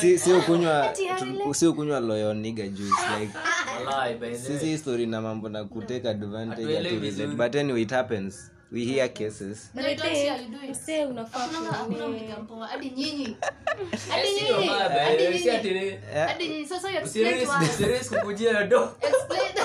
[0.02, 0.94] si si ukunywa
[1.44, 2.36] tu- si ukunywa loyal
[2.70, 3.32] juice like
[3.86, 4.60] Wallahi, by the way.
[4.60, 9.70] sisi story na mambo na kuteka advantage but anyway it happens we hear cases
[10.70, 12.36] msee unafaa kunini
[12.70, 13.38] hadi nyinyi.
[14.40, 15.98] Sio mbaya, by the way, si ati ni-
[16.28, 16.66] hadi eh, nyinyi.
[16.68, 17.70] Sasa you explain to Usirisk- us.
[17.70, 19.56] usirisk kukujia do explain.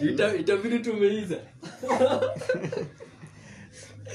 [0.12, 1.36] Ita- itabidi tumeiza.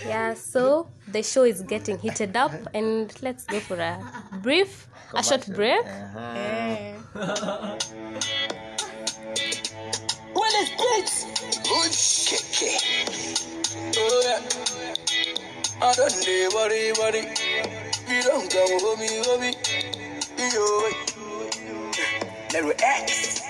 [0.07, 3.99] Yeah so the show is getting heated up and let's go for a
[4.41, 5.85] brief a short break.
[5.85, 6.37] Uh-huh.
[6.37, 6.95] Eh.
[10.33, 12.71] When it's beats, good keke.
[13.97, 14.41] Oh yeah.
[15.81, 17.21] I don't need worry, worry.
[18.09, 19.55] You don't come home, homie.
[20.53, 20.65] Yo,
[22.53, 23.43] let me ask.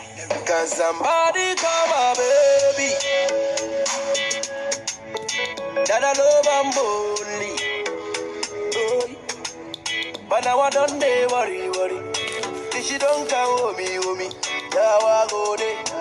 [0.45, 2.95] Can somebody call my baby?
[5.87, 7.53] That I love I'm only.
[8.75, 9.09] Oh,
[10.29, 12.13] but now I don't need worry, worry.
[12.83, 14.33] She don't come home, homie.
[14.73, 15.92] Now I go there.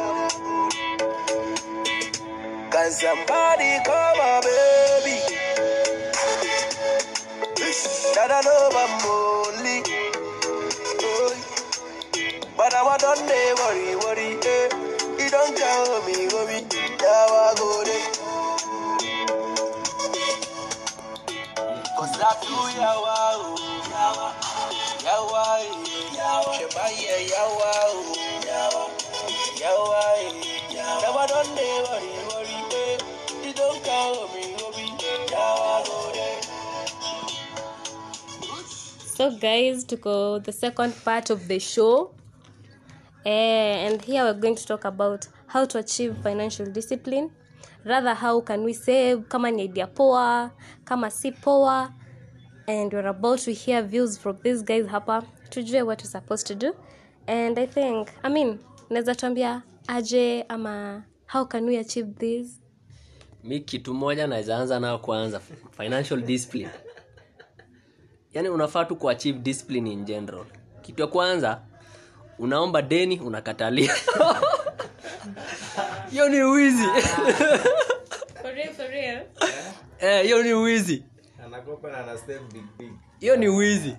[2.83, 5.23] Can somebody call my baby?
[8.11, 9.79] That I love I'm only.
[12.57, 14.67] But I don't dey worry, worry, eh.
[15.15, 16.59] You don't tell me, worry.
[16.99, 18.11] Now I go there.
[21.97, 23.55] Cause I do yawa, oh,
[23.95, 24.29] yawa,
[26.19, 26.51] yawa.
[26.59, 27.71] Shema, yeah, yawa,
[28.43, 28.83] yawa,
[29.63, 30.03] yawa.
[30.75, 32.22] Now I don't dey worry.
[39.15, 42.15] So guys tuko the second part of the show.
[43.25, 47.31] Uh, and here we're going to talk about how to achieve financial discipline.
[47.85, 50.51] Rather how can we save kama ni idea poa
[50.85, 51.95] kama si poa.
[52.67, 55.25] And we're about to hear views from these guys hapa.
[55.51, 56.75] Tujue what we're supposed to do.
[57.29, 58.59] And i think i mean
[58.91, 62.62] naweza tuambia aje ama how can we achieve this
[63.45, 65.41] mi kitu moja naweza anza nayo kwanza
[65.77, 66.71] financial discipline.
[68.35, 70.45] Yaani unafaa tu kuachieve discipline in general.
[70.83, 71.61] Kitu ya kwanza
[72.39, 73.95] unaomba deni unakatalia.
[76.11, 76.85] Hiyo ni wizi.
[78.77, 79.23] For real.
[80.03, 81.05] Eh, hiyo ni wizi.
[81.45, 82.93] Anakopa na ana save big big.
[83.21, 83.97] Hiyo ni wizi.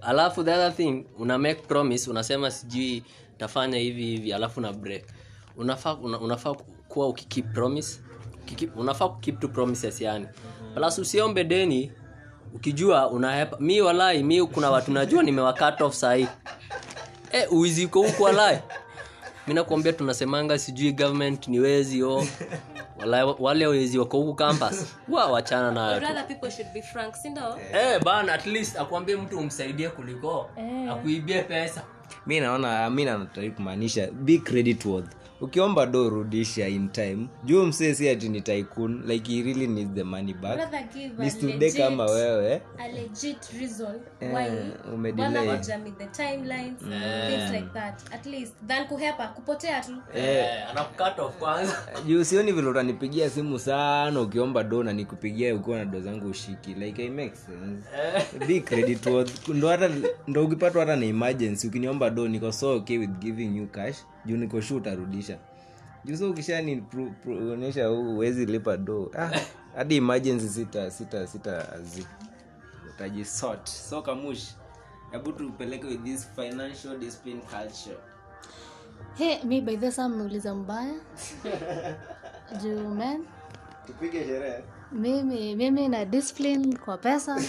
[0.00, 3.02] Alafu the other thing una make promise unasema sijui
[3.38, 5.04] tafanya hivi hivi alafu na break.
[5.56, 6.54] Unafaa una, unafaa
[6.92, 8.00] kuwa ukikeep promise
[8.42, 10.26] ukikeep, unafaa kukeep to promises yani.
[10.74, 11.92] Plus usiombe deni
[12.54, 16.26] ukijua unahepa mi walai mi kuna watu najua nimewakat off sahii.
[17.32, 18.58] E, uizi uko huku walai.
[19.46, 22.24] Mi nakuambia tunasemanga sijui government ni wezi o
[22.98, 26.06] walai, wale wezi wako huku campus wa wachana nayo tu.
[26.06, 28.00] Rather people should be frank sindo Eh,
[28.32, 30.50] at least akuambie mtu umsaidie kuliko
[30.90, 31.82] akuibie pesa.
[32.26, 37.28] Mi naona mi natari kumaanisha be credit worth ukiomba do rudisha in time.
[37.44, 40.72] Juu msee si ati ni tycoon like he really needs the money back.
[41.18, 42.62] Ni stude kama wewe.
[42.78, 44.46] a legit reason Eh, why
[44.94, 45.32] umedelay.
[45.32, 48.14] Bwana ngoja meet the timelines things like that.
[48.14, 49.92] At least than kuhepa kupotea tu.
[50.14, 50.46] Eh,
[51.38, 51.76] kwanza.
[52.06, 56.74] Juu sioni vile utanipigia simu sana ukiomba do na nikupigia ukiwa na do zangu ushiki.
[56.74, 57.88] Like sense.
[58.48, 59.06] Be credit
[59.48, 59.90] ndo hata
[60.26, 64.36] ndo ukipatwa hata na emergency ukiniomba do niko so okay with giving you cash juu
[64.36, 65.38] niko shu utarudisha.
[66.04, 69.30] Juu so ukishani pro- pro- onyesha uwezi lipa do ah,
[69.76, 72.06] hadi emergency sita sita sita zi.
[72.90, 74.54] Utajisort so kamush
[75.10, 77.96] hebu tupeleke with this financial discipline culture.
[79.18, 80.94] He mi by the saa mmeuliza mbaya.
[82.62, 83.24] Juu men
[83.86, 84.64] tupige sherehe.
[84.92, 87.40] Mimi mimi na discipline kwa pesa.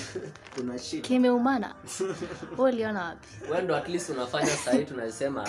[1.01, 1.75] Kimeumana.
[2.57, 3.27] Uliona wapi?
[3.51, 5.47] Wendo at least unafanya sahii tunasema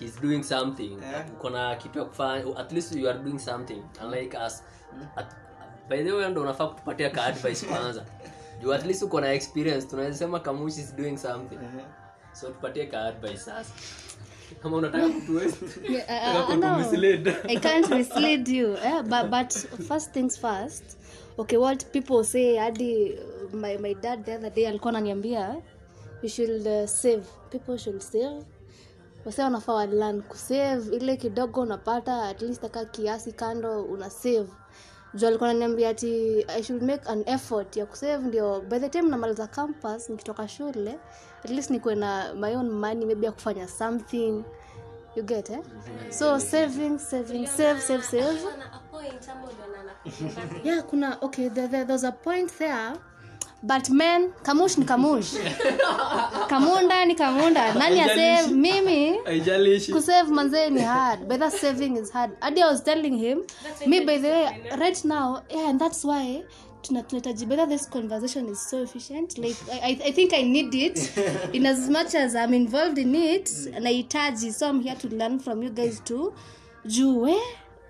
[0.00, 0.98] he's doing something.
[1.38, 4.62] Uko na kitu ya kufanya at least you are doing something unlike us.
[5.16, 5.26] At,
[5.88, 8.04] by the way ndo unafaa kutupatia ka advice kwanza.
[8.62, 11.58] Juu at least uko na experience tunaweza sema kamushi is doing something.
[12.32, 13.36] So tupatie ka advice.
[13.38, 13.72] Sasa
[14.62, 15.56] kama unataka kutuwezi
[15.92, 17.40] Yeah, I- I- I know.
[17.48, 19.02] I can't mislead you eh?
[19.02, 19.52] but, but
[19.88, 20.84] first things first
[21.38, 25.56] okay what people say hadi uh, my, my dad the other day alikuwa ananiambia
[26.22, 28.42] you should uh, save people should save
[29.24, 30.96] wase wanafaa walan kusave.
[30.96, 34.46] Ile kidogo unapata at least aka kiasi kando una save.
[35.14, 38.28] Juu alikuwa ananiambia ati i should make an effort ya kusave.
[38.28, 40.98] Ndio by the time namaliza campus nikitoka shule
[41.44, 44.44] at least nikuwe na my own money maybe ya kufanya something.
[45.16, 45.58] You get eh?
[46.10, 48.38] so saving saving save save save.
[50.64, 52.92] Yeah kuna okay there, there, there's a point there.
[53.62, 55.34] But men kamush ni kamush
[56.52, 59.18] kamunda ni kamunda nani asave mimi.
[59.92, 61.28] Kusave manzee ni hard.
[61.28, 62.30] By that saving is hard.
[62.40, 63.42] Hadi i was telling him
[63.86, 66.42] me by the way right now yeah and that's why
[66.82, 70.98] tuna- tunahitaji better this conversation is so efficient like I, I think i need it.
[71.52, 75.62] In as much as i'm involved in it nahitaji so i'm here to learn from
[75.62, 76.32] you guys too.
[76.84, 77.42] Juu eh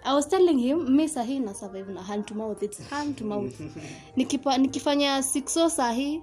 [0.04, 2.62] i was telling him mi sahii na survive na hand to mouth.
[2.62, 3.60] It's hand to mouth.
[4.16, 6.22] Nikipa, nikifanya sixo sahi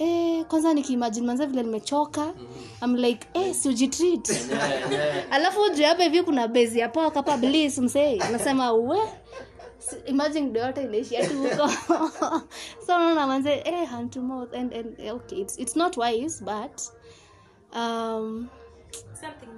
[0.00, 2.34] Eh, kwanza nikiimagine manza vile nimechoka
[2.82, 4.30] I'm like eh, siujitreat
[5.30, 8.98] alafu juu hapa hivi kuna bezi ya poa kapa bliss msee nasema we
[10.06, 11.70] imagine ndio yote inaishi hatu huko.
[12.86, 16.44] So naona manze eh, hand to mouth and, and eh, okay it's, it's not wise
[16.44, 16.80] but
[17.76, 18.48] um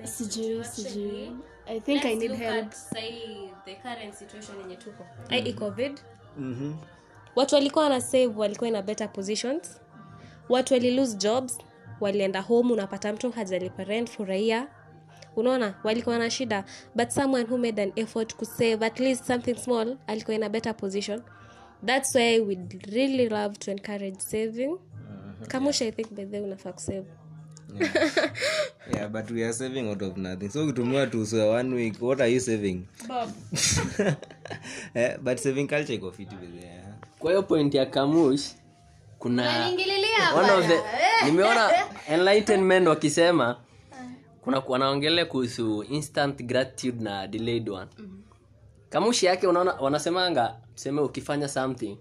[0.05, 1.33] sijui sijui.
[1.67, 2.67] i think i need help.
[2.67, 5.05] at, sahi, the current situation yenye tuko.
[5.29, 6.01] Ai covid?
[6.39, 6.75] Mhm.
[7.37, 9.82] watu walikuwa wana save walikuwa ina better positions
[10.53, 11.59] watu wali lose jobs
[12.01, 14.69] walienda home unapata mtu hajalipa rent furahia
[15.37, 16.65] unaona walikuwa na shida.
[16.95, 20.49] But someone who made an effort to save at least something small alikuwa in a
[20.49, 21.23] better position.
[21.87, 22.59] That's why we
[22.93, 24.79] really love to encourage saving.
[25.49, 27.07] Kamusha i think by the unafaa kusave.
[28.95, 29.09] Yeah.
[29.09, 30.51] But we are saving out of nothing.
[30.51, 32.87] So ukitumia tu so one week what are you saving?
[34.95, 36.65] Yeah, but saving culture iko fiti with
[37.19, 38.51] kwa hiyo point ya kamush
[39.23, 39.69] kuna
[40.35, 40.79] one of the
[41.25, 41.71] nimeona
[42.09, 43.57] enlightenment wakisema
[44.41, 47.87] kuna wanaongelea kuhusu instant gratitude na delayed one.
[48.91, 51.99] Kamushi yake unaona wanasemanga tuseme ukifanya something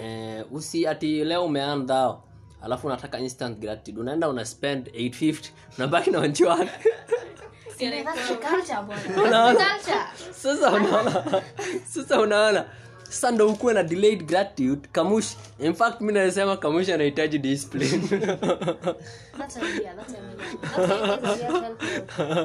[0.00, 2.24] eh, usi ati leo umean dhao
[2.62, 4.00] alafu unataka instant gratitude.
[4.00, 6.70] Unaenda una spend 850 unabaki na unaona?
[10.30, 11.42] Sasa unaona.
[11.84, 12.64] Sasa unaona
[13.08, 15.26] sasa ndo ukuwe na delayed gratitude kamush
[15.58, 18.02] in fact mi nasema kamush anahitaji discipline.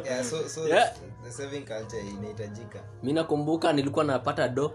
[0.05, 0.93] Yeah, so, so Yeah.
[1.23, 2.79] the saving culture inahitajika.
[3.03, 4.71] Mi nakumbuka nilikuwa napata do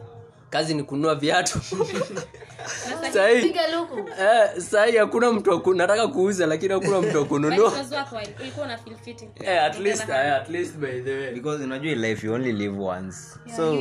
[0.51, 1.61] kazi ni kununua viatu.
[3.13, 3.55] Sahii
[4.21, 7.73] eh, sahii hakuna mtu nataka kuuza lakini hakuna mtu wa kununua.
[9.45, 11.33] Eh, at least, eh, at least by the way.
[11.35, 13.17] Because unajua life you only live once.
[13.57, 13.75] So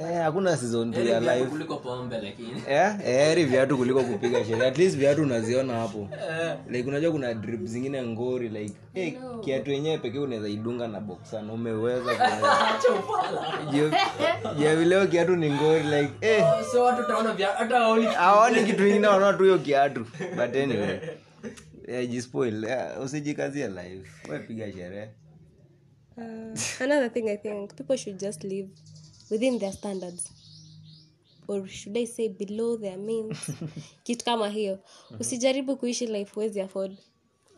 [0.00, 1.50] eh, hakuna season two ya viatu life.
[1.50, 2.62] kuliko pombe lakini.
[2.68, 4.66] Eh, eh, heri viatu kuliko kupiga sherehe.
[4.66, 6.08] At least viatu unaziona hapo.
[6.70, 9.12] Like unajua kuna drip zingine ngori like hey,
[9.44, 12.14] kiatu yenyewe pekee unaweza idunga na boksa na umeweza
[14.60, 19.06] javileo kiatu ni ngori like eh, so watu utaona vya- hata waoni aoni kitu ingine
[19.06, 20.06] wanaona tu hiyo kiatu.
[20.36, 20.98] But anyway
[21.88, 24.30] yeah, jispoil yeah, usijikazia life.
[24.32, 25.08] Wepiga sherehe.
[26.16, 28.68] Uh, another thing i think people should just live
[29.30, 30.32] within their standards.
[31.48, 33.50] Or should i say below their means?
[34.04, 34.78] Kitu kama hiyo.
[35.20, 36.98] Usijaribu kuishi life huwezi afford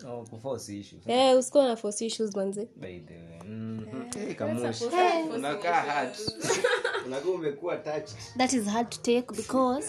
[0.05, 4.03] oh, kuforce eh usikuwa na force issues manzi by the way Mhm.
[4.29, 4.85] Eh, kamushi.
[5.35, 6.19] unakaa hurt
[7.07, 8.17] unakaa umekuwa touched.
[8.39, 9.89] That is hard to take because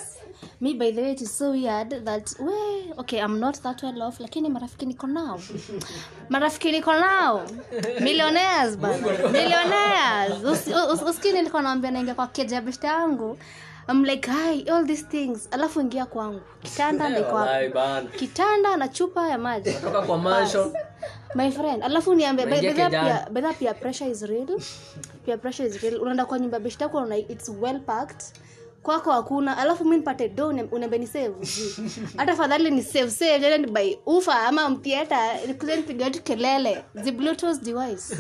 [0.62, 2.54] me by the way it is so weird that we
[2.98, 5.40] okay i'm not that well off lakini marafiki niko nao.
[6.30, 7.46] Marafiki niko nao.
[8.00, 9.08] Millionaires bana.
[9.38, 10.44] Millionaires.
[10.44, 13.38] Usi- us- usikini nilikuwa naambia naingia kwa keja beshte yangu
[13.88, 15.48] I'm like hi all these things.
[15.52, 16.42] Alafu ingia kwangu.
[16.64, 19.72] Kitanda Walai kitanda na chupa ya maji.
[20.06, 20.20] Kwa
[21.36, 24.48] my friend alafu niambe bedha pia pia pressure is real.
[25.26, 26.02] Pia pressure is real.
[26.02, 26.60] Unaenda kwa nyumba
[26.98, 28.24] unaona it's well packed
[28.84, 31.34] kwako hakuna alafu mi nipate do unembe ni save.
[32.18, 36.86] Hata fadhali ni save save jana ni by ufa ama mtieta nikuja nipiga tu kelele.
[37.04, 38.16] The bluetooth device.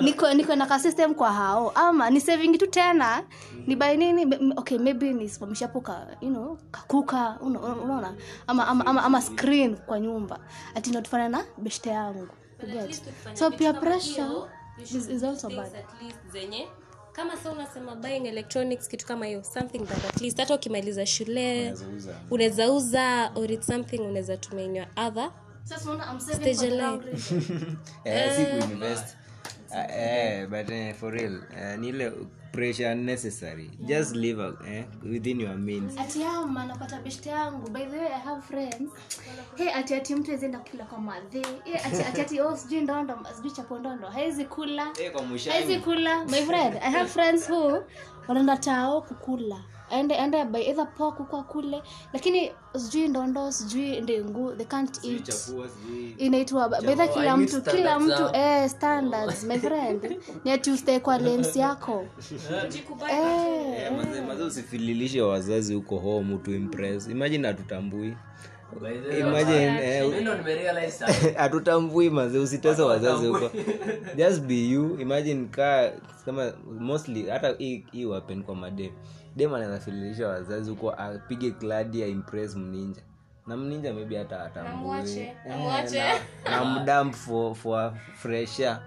[0.00, 1.70] Niko niko na system kwa hao.
[1.74, 3.22] Ama ni saving tu tena.
[3.66, 4.52] Ni by nini?
[4.56, 8.14] Okay maybe nisimamisha hapo ka you know kakuka una- una- unaona?
[8.46, 10.38] Ama, ama, ama, ama screen kwa nyumba.
[10.74, 12.28] Ati notufana na beshte yangu.
[13.34, 14.28] So peer pressure
[14.82, 15.66] is, is also bad.
[15.76, 16.68] at least zenye
[17.12, 21.74] kama sa unasema buying electronics kitu kama hiyo something that at least hata ukimaliza shule
[22.30, 23.32] unaweza uza.
[23.34, 25.30] or it's something unaweza tumia in your other
[26.18, 26.66] Stage
[29.70, 31.42] uh, but for real.
[31.78, 32.12] Ni ile
[32.52, 33.70] pressure unnecessary.
[33.86, 35.98] Just live eh, within your means.
[35.98, 37.70] Ati ama napata beshte yangu.
[37.70, 38.90] By the way i have friends.
[39.56, 43.18] Hey, ati ati mtu azienda kula kwa madhi hey, ati, ati, ati oh, sijui ndondo
[43.36, 44.08] sijui chapo ndondo.
[44.48, 44.86] Kula.
[45.00, 46.24] Eh, kula.
[46.24, 47.82] My friend i have friends who
[48.28, 51.82] wanaenda tao kukula aende aende by either pork huko kule.
[52.12, 55.34] Lakini sijui ndondo sijui ndengu they can't eat.
[56.18, 60.16] inaitwa bedha kila mtu kila mtu eh, standards my friend.
[60.44, 62.06] Ni ati ustae kwa lens yako.
[63.10, 67.08] Eh, Eh, maze- maze usifililishe wazazi huko home to impress.
[67.08, 67.56] Imagine eh,
[70.90, 71.32] sasa.
[71.42, 73.50] hatutambui maze usitese wazazi huko.
[74.18, 75.00] Just be you.
[75.00, 75.92] Imagine ka
[76.24, 78.90] kama mostly hata hii hii wapen kwa madem
[79.36, 83.02] dem anawezafililisha wazazi huko apige kladi ya impress mninja.
[83.46, 88.82] Na mninja maybe hata atambui mdam fo mdamp for, for fresha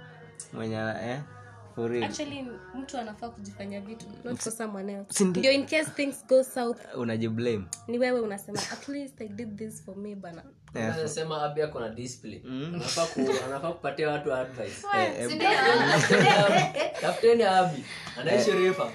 [0.53, 1.19] mwenye eh,
[2.03, 5.13] actually mtu anafaa kujifanya vitu not for someone else.
[5.13, 6.77] Si ndi- ndio in case things go south.
[6.95, 7.65] Unajiblame.
[7.87, 10.43] Ni wewe unasema at least i did this for me bana.
[10.73, 12.41] Anasema abi ako na discipline.
[12.75, 14.81] Anafaa ku, anafaa kupatia watu advice.
[17.01, 17.85] Tafuteni abi.
[18.19, 18.91] Anaishi rifa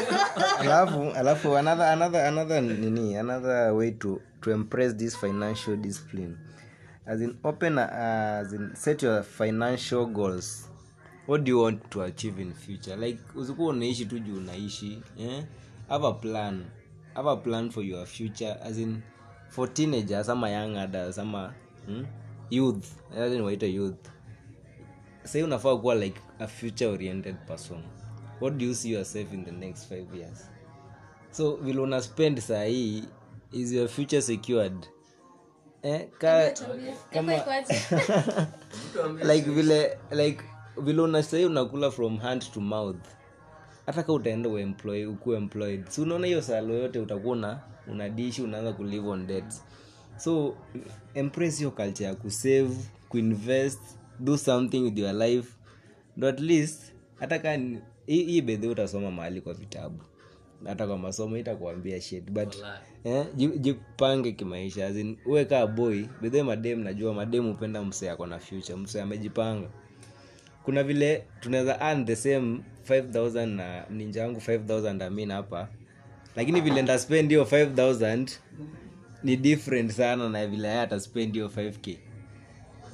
[0.60, 6.36] alafu alafu another another another nini another way to to impress this financial discipline.
[7.06, 10.68] As in open uh, as in set your financial goals
[11.26, 12.96] what do you want to achieve in future?
[12.96, 15.44] Like usikuwa unaishi tu juu unaishi eh?
[15.88, 16.64] have a plan.
[17.14, 19.02] Have a plan for your future as in
[19.48, 21.54] for teenagers ama young adults ama
[21.86, 22.06] hmm?
[22.50, 22.86] youth
[23.44, 24.08] waita youth.
[25.24, 27.82] Sai unafaa kuwa like a future oriented person.
[28.40, 30.50] What do you see yourself in the next five years?
[31.30, 33.04] So vile una spend saa hii
[33.52, 34.86] is your future secured?
[35.82, 36.52] Eh, ka,
[37.10, 37.32] kama
[39.32, 40.44] like vile like
[40.76, 43.06] vile una unakula from hand to mouth.
[43.86, 45.86] Hata ka utaenda uemploy ukuwa employed.
[45.88, 49.62] Si unaona hiyo salo yote utakuwa una unadishi unaanza kulive on debts
[50.16, 50.54] so
[51.14, 52.76] empress hiyo culture ya kusave
[53.08, 53.80] kuinvest
[54.20, 55.48] do something with your life.
[56.16, 57.54] Ndo at least hata ka
[58.06, 60.04] hii hii bedhi utasoma mahali kwa vitabu.
[60.64, 62.56] Hata kwa masomo itakuambia shit but
[63.04, 66.04] eh, jipange kimaisha azin uwe kaa boy.
[66.20, 69.68] Bedhe madem najua madem hupenda mse ako na future mse amejipanga
[70.64, 75.68] kuna vile tunaweza earn the same 5000 na ninja wangu 5000 amin hapa.
[76.36, 78.26] Lakini vile ndaspend hiyo 5000
[79.22, 81.96] ni different sana na vile yeye ataspend hiyo 5k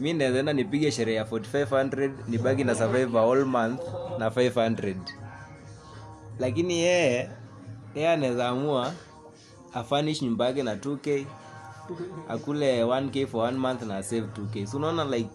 [0.00, 3.80] mi nawezaenda nipige sherehe ya 4500 nibaki na survivor a whole month
[4.18, 4.94] na 500
[6.38, 7.30] lakini yeye
[7.94, 8.92] yeye anaweza amua
[9.74, 11.24] afanish nyumba yake na 2k
[12.28, 15.30] akule 1k for one month na save 2k so unaona like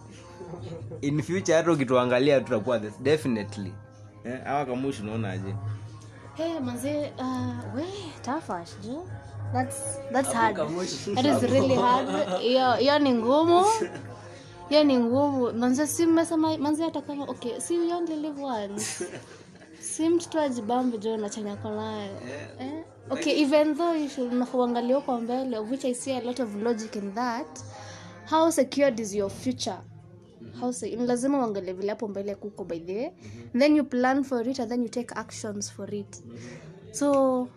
[1.01, 3.73] in future hata ukituangalia tutakuwa this definitely
[4.25, 5.55] eh, awa kamushi unaonaje
[6.35, 7.83] Hey, manze, uh, we,
[8.21, 9.05] tafash, jo.
[9.53, 10.55] That's, that's hard.
[11.15, 12.39] That is really hard.
[12.41, 13.65] Hiyo hiyo ni ngumu.
[14.69, 15.53] Hiyo ni ngumu.
[15.53, 19.05] Manze, si mmesema manze hata kama okay, si you only live once.
[19.79, 22.11] Si mtoto ajibambe jo na chenye ako nayo.
[22.59, 22.83] Eh?
[23.09, 26.55] Okay, even though you should unakuangalia huko mbele, of which I see a lot of
[26.55, 27.59] logic in that.
[28.29, 29.77] How secured is your future?
[30.59, 33.11] How say, lazima uangalie vile hapo mbele kuko by the way.
[33.59, 36.23] Then you plan for it and then you take actions for it.
[36.91, 37.47] So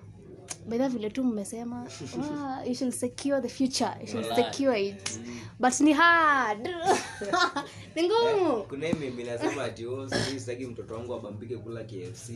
[0.69, 1.87] bedha vile tu mmesema
[2.23, 3.91] ah, you shall secure the future.
[4.01, 5.19] You should secure it.
[5.61, 6.69] But ni hard.
[7.97, 8.63] Ni ngumu.
[8.69, 12.31] Kuna hii mimi nasema ati oh, sijui sitaki mtoto wangu abambike kula kfc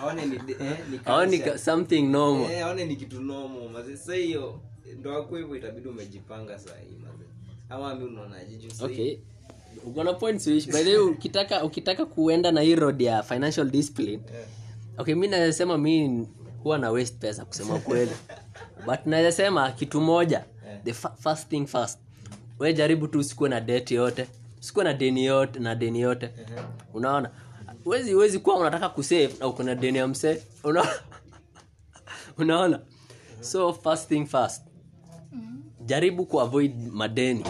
[0.00, 1.58] aone ni, eh, ni aoni culture.
[1.58, 2.50] something normal.
[2.50, 4.60] Eh, aone ni kitu nomo maze sa hiyo
[4.98, 7.24] ndo ako hivyo itabidi umejipanga saa hii maze
[7.72, 9.18] ama mi unaonaje juu saa okay.
[9.86, 14.20] Uko na point by the way ukitaka ukitaka kuenda na hii road ya financial discipline
[14.98, 16.26] okay mi naweza sema mi
[16.62, 18.10] huwa na waste pesa kusema kweli.
[18.86, 20.44] But naweza sema kitu moja
[20.84, 21.98] the fa- first thing first.
[22.58, 24.26] We jaribu tu usikuwe na debt yote
[24.60, 26.30] usikuwe na deni yote na deni yote.
[26.94, 27.30] Unaona?
[27.84, 30.90] Wezi wezi kuwa unataka kusave na uko na deni ya msee unaona?
[32.38, 32.80] Unaona
[33.40, 34.62] so first thing first.
[35.86, 37.44] Jaribu kuavoid madeni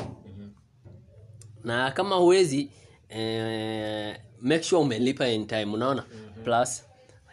[1.64, 2.68] na kama huwezi
[3.08, 6.04] eh, make sure umelipa in time unaona?
[6.44, 6.82] Plus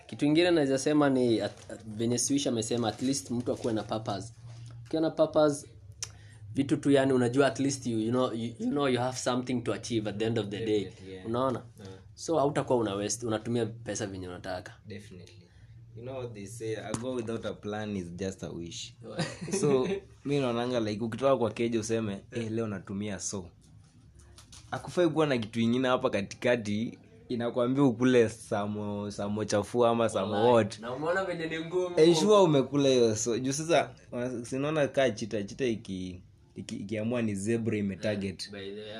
[0.07, 1.41] kitu ingine naweza sema ni
[1.88, 4.34] venye swish amesema at least mtu akuwe na purpose.
[4.86, 5.67] Ukiwa na purpose
[6.53, 9.61] vitu tu yani unajua at least you, you, know, you, you know you have something
[9.61, 10.91] to achieve at the end of the day.
[11.25, 11.61] Unaona?
[12.15, 14.73] So hautakuwa una waste unatumia pesa venye unataka.
[14.88, 15.36] Definitely.
[15.95, 18.93] You know what they say a go without a plan is just a wish.
[19.59, 19.88] So
[20.25, 23.45] mi naonanga like ukitoka kwa keja useme eh, leo natumia so
[24.72, 26.97] akufai kuwa na kitu ingine hapa katikati
[27.30, 31.99] inakwambia ukule samo samo chafua ama samo ngumu.
[32.01, 33.89] Ensure umekula hiyo so juu sasa
[34.43, 36.22] sinaona kaa chita chita iki
[36.55, 38.51] iki- ikiamua ni zebra imetarget.
[38.51, 38.99] By the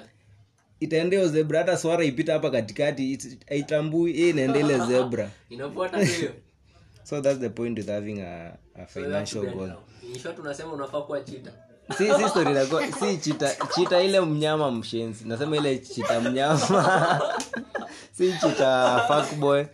[0.80, 5.30] itaenda hiyo zebra hata swara ipita hapa katikati it- haitambui hii inaenda ile zebra.
[7.04, 9.74] So that's the point with having a, a financial goal.
[10.14, 11.52] In short unasema unafaa kuwa chita
[11.98, 15.26] si si story nako si chita chita ile mnyama mshenzi.
[15.28, 17.22] Nasema ile chita mnyama.
[18.12, 19.66] Si chita fuckboy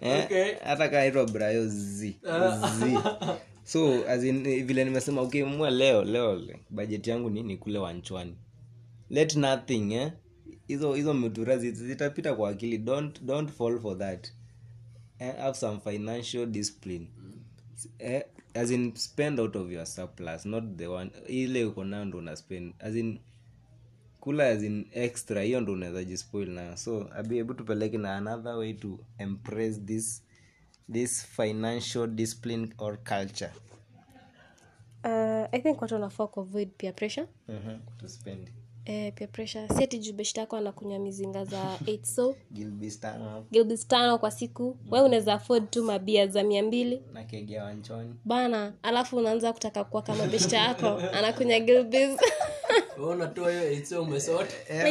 [0.00, 2.16] eh hata kaa itwa brayo z.
[2.78, 2.98] Z.
[3.64, 7.56] So as in, eh, vile nimesema okay mwa leo leo le, budget yangu ni ni
[7.56, 8.36] kule wanchwani.
[9.10, 10.12] Let nothing eh.
[10.66, 12.78] Hizo hizo mutura zitapita kwa akili.
[12.78, 14.28] Don't don't fall for that.
[15.18, 17.06] Eh, have some financial discipline.
[17.98, 18.22] Eh,
[18.54, 22.36] as in spend out of your surplus not the one ile uko nayo ndo una
[22.36, 23.18] spend as in
[24.20, 26.76] kula as in extra hiyo ndo unaweza jispoil nayo.
[26.76, 30.22] So abi hebu tupeleke na another way to empress this
[30.92, 33.50] this financial discipline or culture.
[35.04, 37.26] Uh, i think watu wanafaa kuavoid peer pressure.
[37.48, 38.50] Mhm, to spend
[38.86, 39.68] eh, peer pressure.
[39.76, 40.14] Si ati juu
[40.56, 42.36] anakunywa mizinga za 8 so?
[43.52, 44.76] Gilbis tano kwa siku.
[44.90, 47.02] We unaweza afford tu mabia za mia mbili.
[48.24, 52.10] Bana alafu unaanza kutaka kuwa kama beshta yako anakunywa gilbis.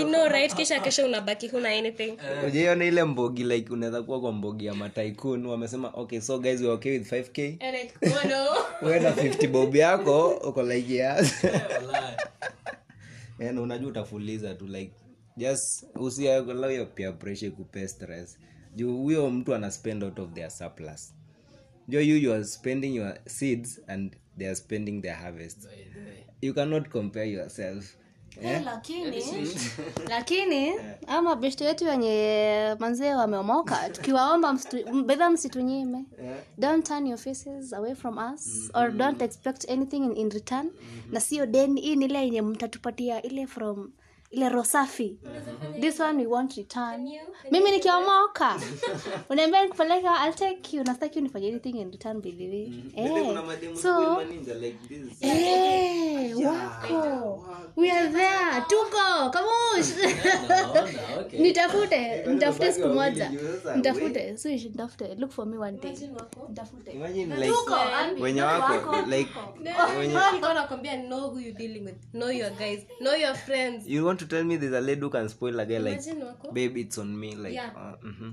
[0.03, 0.53] Know right?
[0.55, 2.17] Kisha kesho unabaki huna anything.
[2.47, 5.45] Ujaiona ile mbogi like unaweza kuwa kwa mbogi ya mataikun.
[5.45, 7.55] Wamesema okay so guys we okay with 5k
[8.81, 11.33] wewe na 50 bob yako uko like yes
[13.39, 14.91] yani unajua utafuliza tu like
[15.37, 18.37] just usiallow your peer pressure kupe stress.
[18.75, 21.13] Juu huyo mtu ana spend out of their surplus.
[21.87, 25.67] Jo you you are spending your seeds and they are spending their harvest.
[26.41, 27.97] You cannot compare yourself
[28.41, 29.23] Eh, lakini
[30.09, 30.73] lakini
[31.07, 34.59] ama beshte yetu wenye manzee wameomoka tukiwaomba
[35.05, 36.05] bedha msitunyime.
[36.57, 40.71] Don't turn your faces away from us or don't expect anything in, in return.
[41.11, 43.91] Na sio deni hii ni ile yenye mtatupatia ile from
[44.33, 45.17] ile rosafi
[45.79, 47.09] this one we want return
[47.51, 48.59] mimi nikiomoka
[49.29, 53.05] unaambia nikupeleka i'll take you nastaki unifanye anything in return by mm-hmm.
[53.05, 54.21] eh so
[55.21, 59.89] Eh, wako we are there tuko kamush
[61.39, 63.31] nitafute nitafute siku moja
[63.75, 65.91] nitafute Swish, nitafute look for me one day
[66.49, 69.29] nitafute imagine like Tuko, Army, wenye wako, like
[70.33, 74.22] Niko nakwambia know who you dealing with know your guys know your friends you want
[74.23, 76.01] to tell me there's a lady who can spoil a guy like
[76.53, 77.71] babe it's on me like Yeah.
[77.75, 78.31] uh, mm-hmm.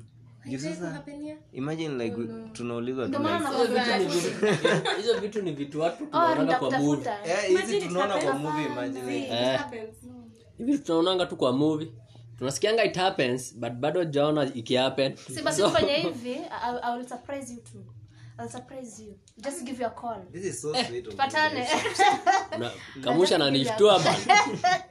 [0.58, 1.04] Sasa
[1.52, 2.16] imagine like
[2.52, 3.98] tunaulizwa like nakwambia,
[4.96, 7.10] hizo vitu ni vitu watu oh, tunaonanga kwa movie.
[7.24, 9.96] Eh hizi tunaona kwa movie imagine like It happens.
[10.58, 11.92] hivi tunaonanga tu kwa movie.
[12.38, 17.54] Tunasikianga it happens but bado jaona ikihappen Si basi tufanye hivi I, I will surprise
[17.54, 17.84] you too
[18.40, 19.14] I'll surprise you.
[19.44, 20.24] Just give you a call.
[20.32, 21.18] This is so sweet of you.
[21.18, 21.66] patane
[22.58, 22.70] Na-
[23.00, 24.18] kamusha ananishtua bana.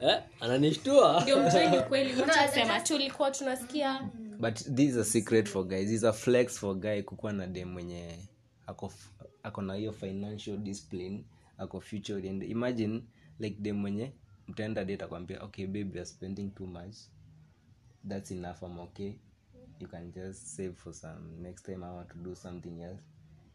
[0.00, 0.22] Eh?
[0.40, 1.22] ananishtua.
[1.22, 4.10] Ndio mtweni ukweli kusema tulikuwa tunasikia.
[4.38, 5.86] But this is a secret for guys.
[5.86, 8.18] This is a flex for guy kukuwa na dem mwenye
[8.66, 9.10] ako f-
[9.42, 11.24] ako na hiyo financial discipline
[11.58, 12.50] ako future oriented.
[12.50, 13.02] Imagine
[13.38, 14.12] like dem mwenye
[14.48, 16.96] mtaenda date akwambia okay baby you are spending too much.
[18.08, 18.62] That's enough.
[18.62, 19.12] I'm okay.
[19.80, 23.00] You can just save for some next time i want to do something else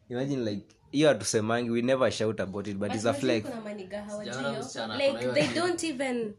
[0.08, 3.46] imagine like hiyo hatusemangi we never shout about it but is a flex.
[4.98, 6.34] like they don't even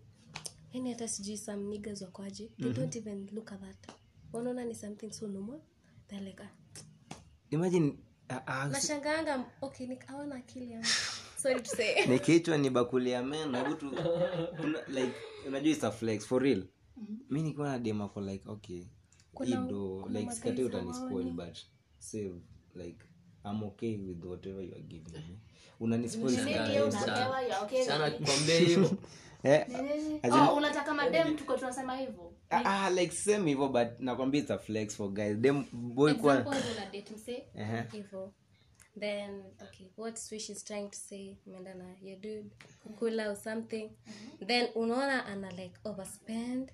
[0.73, 3.91] yani hata sijui some niggas wakwaje they don't even look at that.
[4.33, 5.59] Wanaona ni something so normal.
[6.07, 6.49] They're like ah.
[7.51, 7.93] imagine
[8.29, 10.87] uh, uh, nashangaanga okay ni hawana akili yangu
[11.41, 12.05] sorry to say.
[12.09, 13.91] Ni kichwa ni bakuli ya meno hebu tu
[14.87, 15.13] like
[15.47, 16.63] unajua it's a flex for real.
[17.29, 18.83] Mi nikiwa na dem for like okay
[19.33, 21.57] kuna, ido kuna like skate utanispoil but
[21.99, 22.35] save
[22.75, 23.05] like
[23.51, 25.39] i'm okay with whatever you are giving me.
[25.79, 28.11] Unanispoil sana.
[28.11, 28.91] kukwambia hivyo.
[29.43, 29.65] Eh,
[30.31, 32.33] Oh, unataka madem tuko tunasema hivyo?
[32.49, 35.37] Ah, ah, like same hivyo but nakwambia it's a flex for guys.
[35.37, 37.43] Dem boy kwa una date mse?
[37.91, 38.33] Hivyo.
[38.99, 42.49] Then okay what swish is trying to say umeenda na your dude
[42.83, 43.89] kukula or something.
[44.47, 46.71] Then unaona ana like overspend.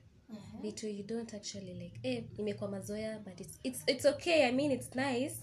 [0.62, 2.00] Vitu you don't actually like.
[2.04, 5.36] Eh imekuwa mazoea but it's, it's, it's okay i mean it's nice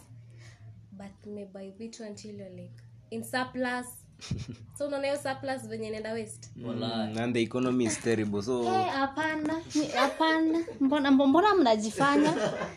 [1.00, 3.99] but umebuy vitu until you're like in surplus
[4.78, 9.60] so unaona surplus venye inaenda west mm, and the economy is terrible so Eh, hapana
[9.72, 10.58] hey, hapana.
[10.80, 12.34] Mbona mbona mnajifanya?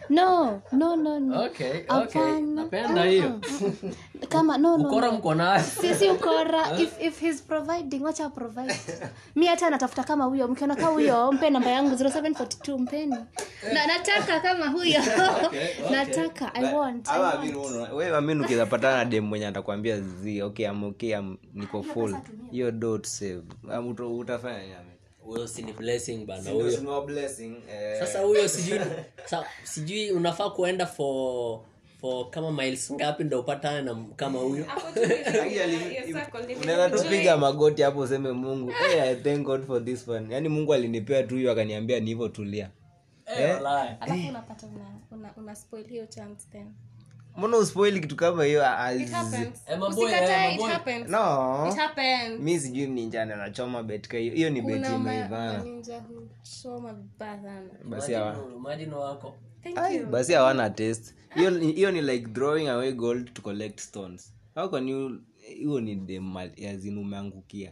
[0.10, 1.44] No no no no.
[1.46, 2.42] Okay okay.
[2.42, 3.40] Napenda hiyo.
[4.30, 5.64] kama no no, ukora mko nayo.
[5.82, 6.64] Sisi ukora.
[6.84, 8.76] If, if he's providing wacha provide.
[9.36, 10.48] Mimi hata natafuta kama huyo.
[10.48, 13.16] Mkiona kama huyo mpe namba yangu 0742 mpeni.
[13.74, 15.02] Na nataka kama huyo.
[15.92, 17.94] Nataka i want I Ama want.
[17.94, 22.16] Wewe amini ukiweza na dem mwenye atakwambia zi okay I'm okay I'm, niko full.
[22.52, 23.42] hiyo do to save.
[23.78, 24.82] Um, uta- utafanya
[25.26, 26.72] huyo si ni blessing bana huyo.
[26.72, 28.80] si blessing eh, sasa huyo sijui
[29.30, 31.60] sa, sijui unafaa kuenda for
[32.02, 34.66] for kama miles ngapi ndo upatane na kama huyo.
[36.64, 40.34] Unaweza tupiga magoti hapo useme mungu hey, I thank god for this one.
[40.34, 42.70] Yaani mungu alinipea tu hiyo akaniambia ni hivyo tulia.
[43.26, 43.96] Eh, walai.
[44.00, 46.74] alafu unapata una, una, una spoil hiyo chance then
[47.38, 48.66] mbona uspoili kitu kama hiyo?
[48.68, 49.44] Ah, it happens.
[49.46, 50.72] Eh, eh, it maboy.
[50.72, 51.10] happens.
[51.10, 51.76] No.
[52.40, 54.34] Mi sijui mninjani anachoma nachoma betka hiyo.
[54.34, 55.64] Hiyo ni beti imeivana
[60.12, 61.16] basi hawana test.
[61.36, 64.34] Hiyo ni- hiyo ni like drawing away gold to collect stones.
[64.56, 67.72] Au kwani you hiyo ni demazin umeangukia.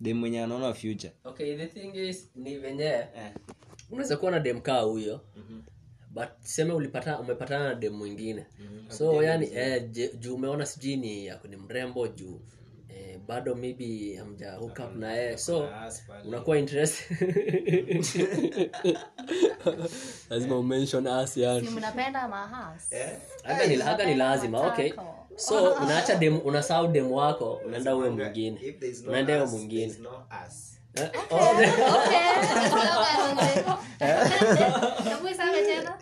[0.00, 1.12] Dem mwenye anaona future.
[1.24, 3.06] Okay the thing is ni venye
[3.90, 5.20] unaweza kuwa na dem kaa huyo
[6.14, 8.46] but seme ulipata umepatana na dem mwingine.
[8.88, 12.40] So yani eh, juu umeona sijui ni ni mrembo juu.
[12.88, 15.68] Eh, bado maybe amja hook up na yeye so
[16.24, 17.00] unakuwa interest.
[20.30, 21.68] Lazima umention us yani.
[21.70, 22.90] Mnapenda mahas
[23.42, 24.92] haka ni, haka ni lazima okay.
[25.36, 28.76] so unaacha dem unasahau dem wako unaenda uwe mwingine.
[29.08, 29.92] Unaenda uwe mwingine.
[29.92, 30.71] Eh,
[31.30, 31.56] oh,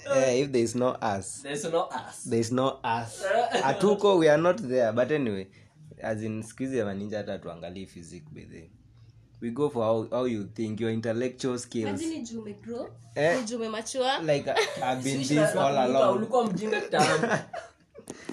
[0.07, 0.41] okay.
[0.41, 1.43] if there is no us.
[1.43, 2.25] There's no us.
[2.25, 3.25] There is no us.
[3.53, 4.93] Atuko we are not there.
[4.93, 5.47] But anyway
[6.03, 8.71] as in squeeze ya maninja hata tuangalie physic by the
[9.41, 12.03] we go for how, how you think your intellectual skills.
[12.03, 13.45] Imagine juu umegrow, Eh.
[13.49, 14.21] ni mature.
[14.23, 14.47] like
[14.83, 16.27] i've been this all along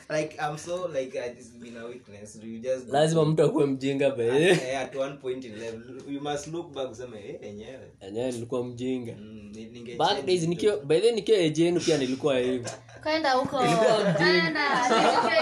[0.09, 4.11] like i'm so like uh, it's been a weakness you just lazima mtu akuwe mjinga
[4.11, 4.27] be.
[4.27, 7.91] Eh, at one point in level you must look back useme eh enyewe.
[7.99, 9.15] Enyewe nilikuwa mjinga.
[9.19, 9.51] Mm,
[9.97, 12.69] back days nikiwa by nikiwa age yenu pia nilikuwa hivi
[13.03, 13.63] kwenda huko.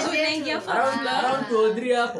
[0.01, 2.20] Juu unaingia for around around three hapo.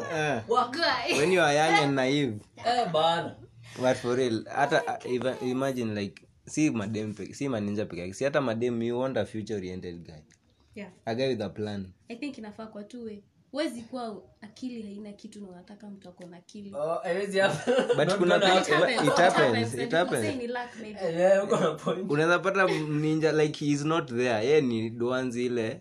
[1.18, 2.34] When you are young and naive.
[2.66, 3.36] Eh bana.
[3.80, 8.40] But for real hata uh, imagine like si madem si maninja peke yake si hata
[8.40, 10.35] madem you want a future oriented guy
[10.76, 10.90] Yeah.
[11.06, 11.92] a guy with a plan.
[12.08, 13.22] I think inafaa kwa tuwe
[13.52, 16.74] wezi kuwa akili haina kitu na unataka mtu ako na akili.
[16.74, 16.98] Oh
[17.96, 19.44] but kuna Don't pe- gonna it happen.
[19.44, 20.36] happens and it people say happens.
[20.36, 20.98] Ni luck maybe.
[21.00, 22.10] Eh, uko na point.
[22.10, 24.46] Unaweza pata ninja like he is not there.
[24.46, 25.80] Ye ni doanzi ile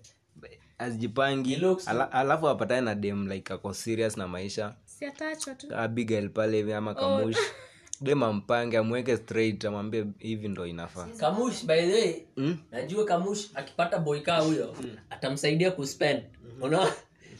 [1.85, 4.75] ala, alafu apatane na dem like ako serious na maisha.
[4.85, 7.37] Si atachwa tu abigail pale hivi ama kamush
[8.01, 11.07] dem ampange amweke straight amwambie hivi ndo inafaa.
[11.19, 12.57] Kamush by the way Mm?
[12.71, 14.75] najua kamush akipata boy kaa huyo
[15.09, 16.23] atamsaidia kuspend
[16.61, 16.91] unaona?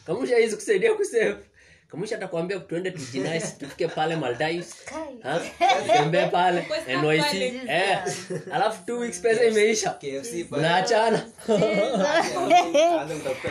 [0.06, 1.36] Kamush haizi kusaidia kusave
[1.88, 4.76] kamush atakwambia tuende tujinice tufike pale maldives.
[5.98, 6.66] Tembee pale
[7.02, 7.34] nyc
[7.70, 8.00] eh.
[8.52, 9.90] alafu two weeks pesa imeisha.
[9.90, 11.26] KFC unaachana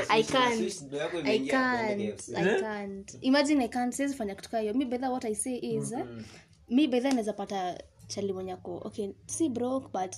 [0.09, 0.83] I can't.
[1.27, 2.21] I can't.
[2.37, 3.17] I can't.
[3.23, 3.95] Imagine I can't.
[3.95, 4.75] Siwezi fanya kutoka hiyo.
[4.75, 6.05] Mi bedha what I say is eh,
[6.69, 10.17] mi bedha naweza pata chali mwenye ako okay, si broke but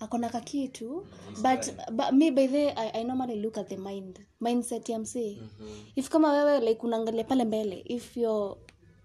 [0.00, 1.06] akona kakitu
[1.42, 5.42] but, but mi by the I, I normally look at the mind mindset ya msee.
[5.96, 8.56] If kama wewe like unaangalia pale mbele if you're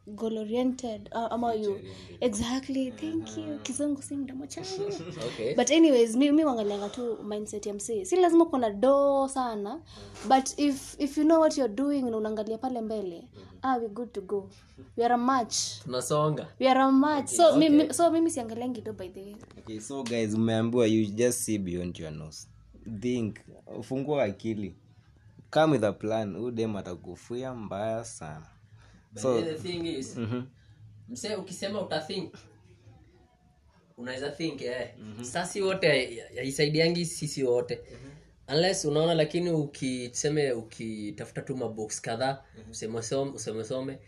[0.07, 1.79] goal oriented uh, ama you?
[2.21, 3.59] Exactly thank you.
[3.63, 4.93] Kizungu si mdomo changu.
[5.27, 5.55] Okay.
[5.55, 8.05] But anyways mi, mi wangalianga tu mindset ya msee.
[8.05, 9.79] Si lazima kuwa doo sana
[10.27, 13.27] but if if you know what you're doing na unaangalia pale mbele
[13.61, 14.49] ah we good to go.
[14.97, 15.55] We are a match.
[15.83, 16.47] Tunasonga.
[16.59, 17.29] We are a match.
[17.29, 19.35] So, mimi, so mimi siangaliangi do by the way.
[19.59, 22.47] Okay so guys umeambiwa you just see beyond your nose.
[22.99, 23.39] Think
[23.77, 24.75] ufungua akili.
[25.51, 26.35] Come with a plan.
[26.35, 28.52] Udem dem atakufuia mbaya sana
[29.15, 30.17] so the thing is
[31.09, 32.33] msee ukisema utathink
[33.97, 34.89] unaweza think eh.
[35.21, 35.87] sasi wote
[36.35, 37.79] haisaidiangi sisi wote.
[38.47, 43.99] Unless unaona lakini ukiseme ukitafuta tu mabox kadhaa usemesome usemesome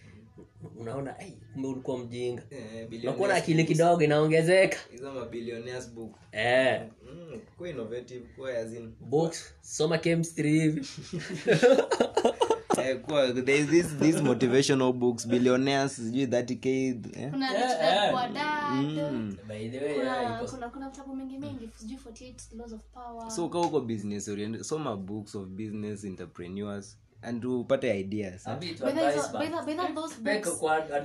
[0.77, 2.43] unaona hey, kumbe ulikuwa mjinga.
[3.03, 4.77] Unakuwa na akili kidogo inaongezeka.
[6.31, 7.41] Eh, mm,
[9.61, 10.81] soma chemistry hivi
[12.83, 16.65] eh, kuwa this these motivational books billionaires sijui 30k
[17.13, 17.31] eh?
[17.31, 21.37] kuna rich dad poor dad by the way kuna yeah, iko- kuna kuna vitabu mingi
[21.37, 23.31] mingi sijui 48 laws of power.
[23.31, 28.43] So ka uko business oriented soma books of business entrepreneurs and upate ideas.
[28.43, 30.59] Those books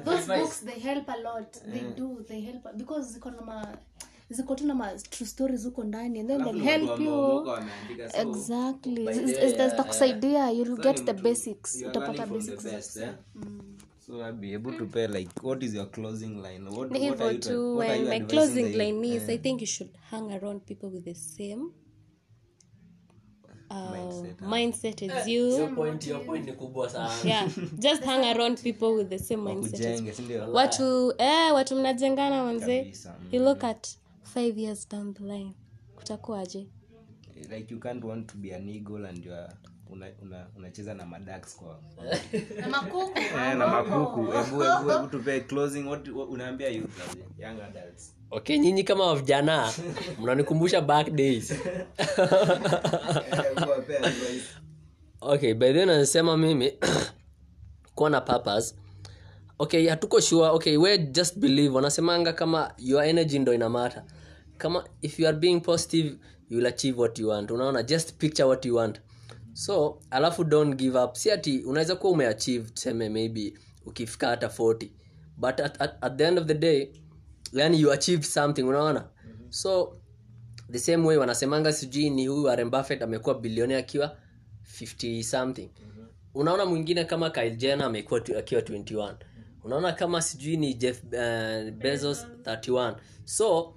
[0.04, 1.52] those books they help a lot.
[1.72, 3.76] They do they help because ziko na
[4.30, 7.46] ziko tu na ma true stories huko ndani and then they'll help you.
[8.14, 9.24] exactly.
[9.48, 11.82] zitakusaidia you'll get the basics.
[11.88, 12.98] utapata basics
[14.06, 16.64] so I'll be able to pay like what is your closing line?
[16.70, 19.38] What, ni what are you tra- tu what are you my closing line is i
[19.38, 21.70] think you should hang around people with the same
[23.70, 27.10] uh, mindset as Your you point, your point ni kubwa sana.
[27.24, 30.02] Yeah just hang around people with the same mindset
[30.52, 32.82] watu eh, watu mnajengana manze.
[32.82, 33.28] Mm.
[33.32, 33.88] you look at
[34.22, 35.54] five years down the line.
[35.96, 36.66] Kutakuwaje
[37.50, 39.52] like you can't want to be an eagle and you are
[39.90, 41.80] una- una- unacheza na madax kwa
[42.60, 43.18] na makuku.
[43.18, 44.20] Eh, na makuku.
[44.32, 45.86] Hebu hebu hebu tupe closing.
[45.88, 46.90] What what- unaambia youth
[47.38, 48.14] young adults.
[48.30, 49.72] Okay nyinyi kama vijana
[50.20, 51.52] mnanikumbusha back days
[55.20, 56.72] okay by then nasema mimi
[57.94, 58.74] kuwa na purpose
[59.60, 60.48] okay hatuko sure.
[60.48, 61.74] Okay we just believe.
[61.74, 64.04] Wanasemanga kama your energy ndo inamata
[64.58, 67.50] kama if you are being positive you will achieve what you want.
[67.50, 69.00] Unaona just picture what you want.
[69.52, 71.14] So alafu don't give up.
[71.16, 73.54] Si ati unaweza kuwa umeachieve tuseme maybe
[73.86, 74.88] ukifika hata 40
[75.36, 76.92] but at, at, at the end of the day
[77.52, 79.08] yani you achieved something unaona?
[79.48, 79.96] So
[80.72, 82.70] the same way wanasemanga sijui ni huyu Warren
[83.02, 84.16] amekuwa bilioni akiwa
[84.80, 85.70] 50 something.
[86.34, 89.14] Unaona mwingine kama Kyle Jenner amekuwa akiwa 21
[89.64, 92.94] unaona kama sijui ni Jeff uh, Bezos 31
[93.24, 93.74] so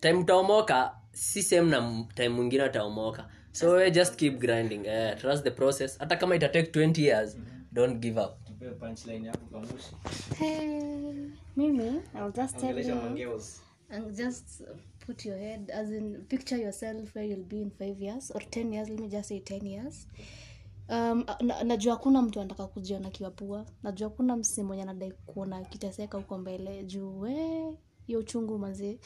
[0.00, 3.28] time utaomoka si same na time mwingine ataomoka.
[3.52, 5.98] So we just keep grinding uh, trust the process.
[5.98, 7.36] Hata kama ita take 20 years
[7.72, 8.38] don't give up.
[10.38, 10.80] Hey,
[11.56, 12.94] mimi I'll just tell you.
[13.90, 14.62] and just
[15.06, 18.72] put your head as in picture yourself where you'll be in five years or ten
[18.72, 18.88] years.
[18.88, 20.06] Let me just say ten years
[20.90, 23.66] um, na, najua hakuna mtu anataka kujiona kiwapua.
[23.82, 26.84] Najua hakuna msi mwenye anadai kuona kiteseka huko mbele.
[26.84, 27.24] Juu
[28.06, 28.98] hiyo uchungu mazi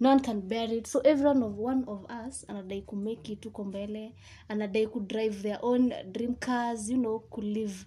[0.00, 0.86] no one can bear it.
[0.86, 4.14] So everyone of one of us anadai kumake it huko mbele.
[4.48, 7.86] Anadai kudrive their own dream cars you know kulive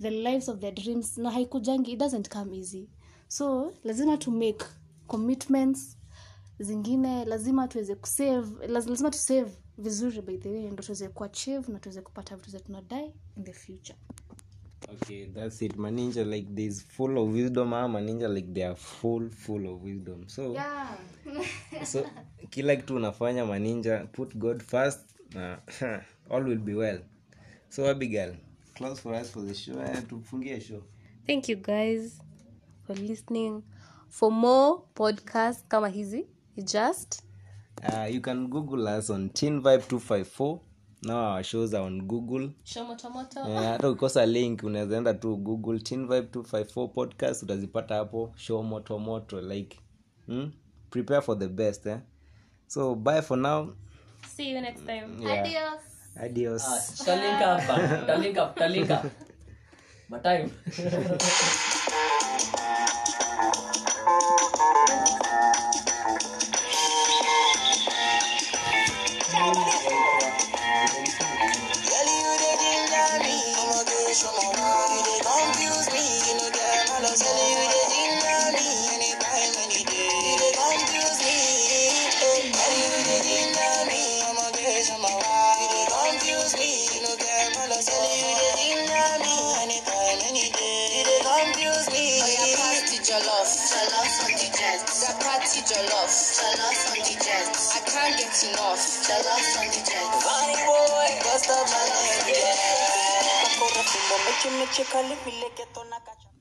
[0.00, 1.18] the lives of their dreams.
[1.18, 2.88] Na haikujangi it doesn't come easy.
[3.28, 4.64] So lazima to make
[5.06, 5.96] commitments
[6.62, 11.78] zingine lazima tuweze kusave laz- lazima tusave vizuri by the way ndo tuweze kuachieve na
[11.78, 13.98] tuweze kupata vitu zetu tunadai in the future.
[14.92, 15.76] Okay that's it.
[15.76, 20.28] Maninja like there's full of wisdom ama maninja like they are full full of wisdom.
[20.28, 20.98] So yeah.
[21.84, 22.04] so
[22.50, 25.00] kila kitu unafanya maninja put god first
[25.34, 25.58] na
[26.30, 27.00] all will be well.
[27.68, 28.34] So abigail
[28.74, 29.80] close for us for the show.
[29.80, 30.82] Eh, tufungie show.
[31.26, 32.18] Thank you guys
[32.86, 33.62] for listening.
[34.08, 36.26] For more podcast kama hizi
[36.56, 37.22] you just?
[37.82, 40.60] Uh, you can google us on teen vibe 254
[41.04, 42.50] now our shows are on google.
[43.54, 48.32] Hata uh, ukikosa link unaweza enda tu google teen vibe 254 podcast utazipata hapo.
[48.36, 49.78] Show moto moto like
[50.26, 50.50] hmm?
[50.90, 51.98] prepare for the best eh?
[52.66, 53.74] so bye for now.
[54.36, 55.22] See you next time.
[55.22, 55.78] Yeah.
[56.20, 56.62] adios.
[56.98, 58.06] Tutalinka hapa.
[58.06, 59.10] Talinka talinka
[60.08, 61.18] matime Girl,
[95.68, 97.54] jollof, jollof on the jet.
[97.74, 100.10] I can't get enough, jollof on the jet.
[100.22, 101.10] Funny boy,
[101.50, 102.92] up my leg, yeah.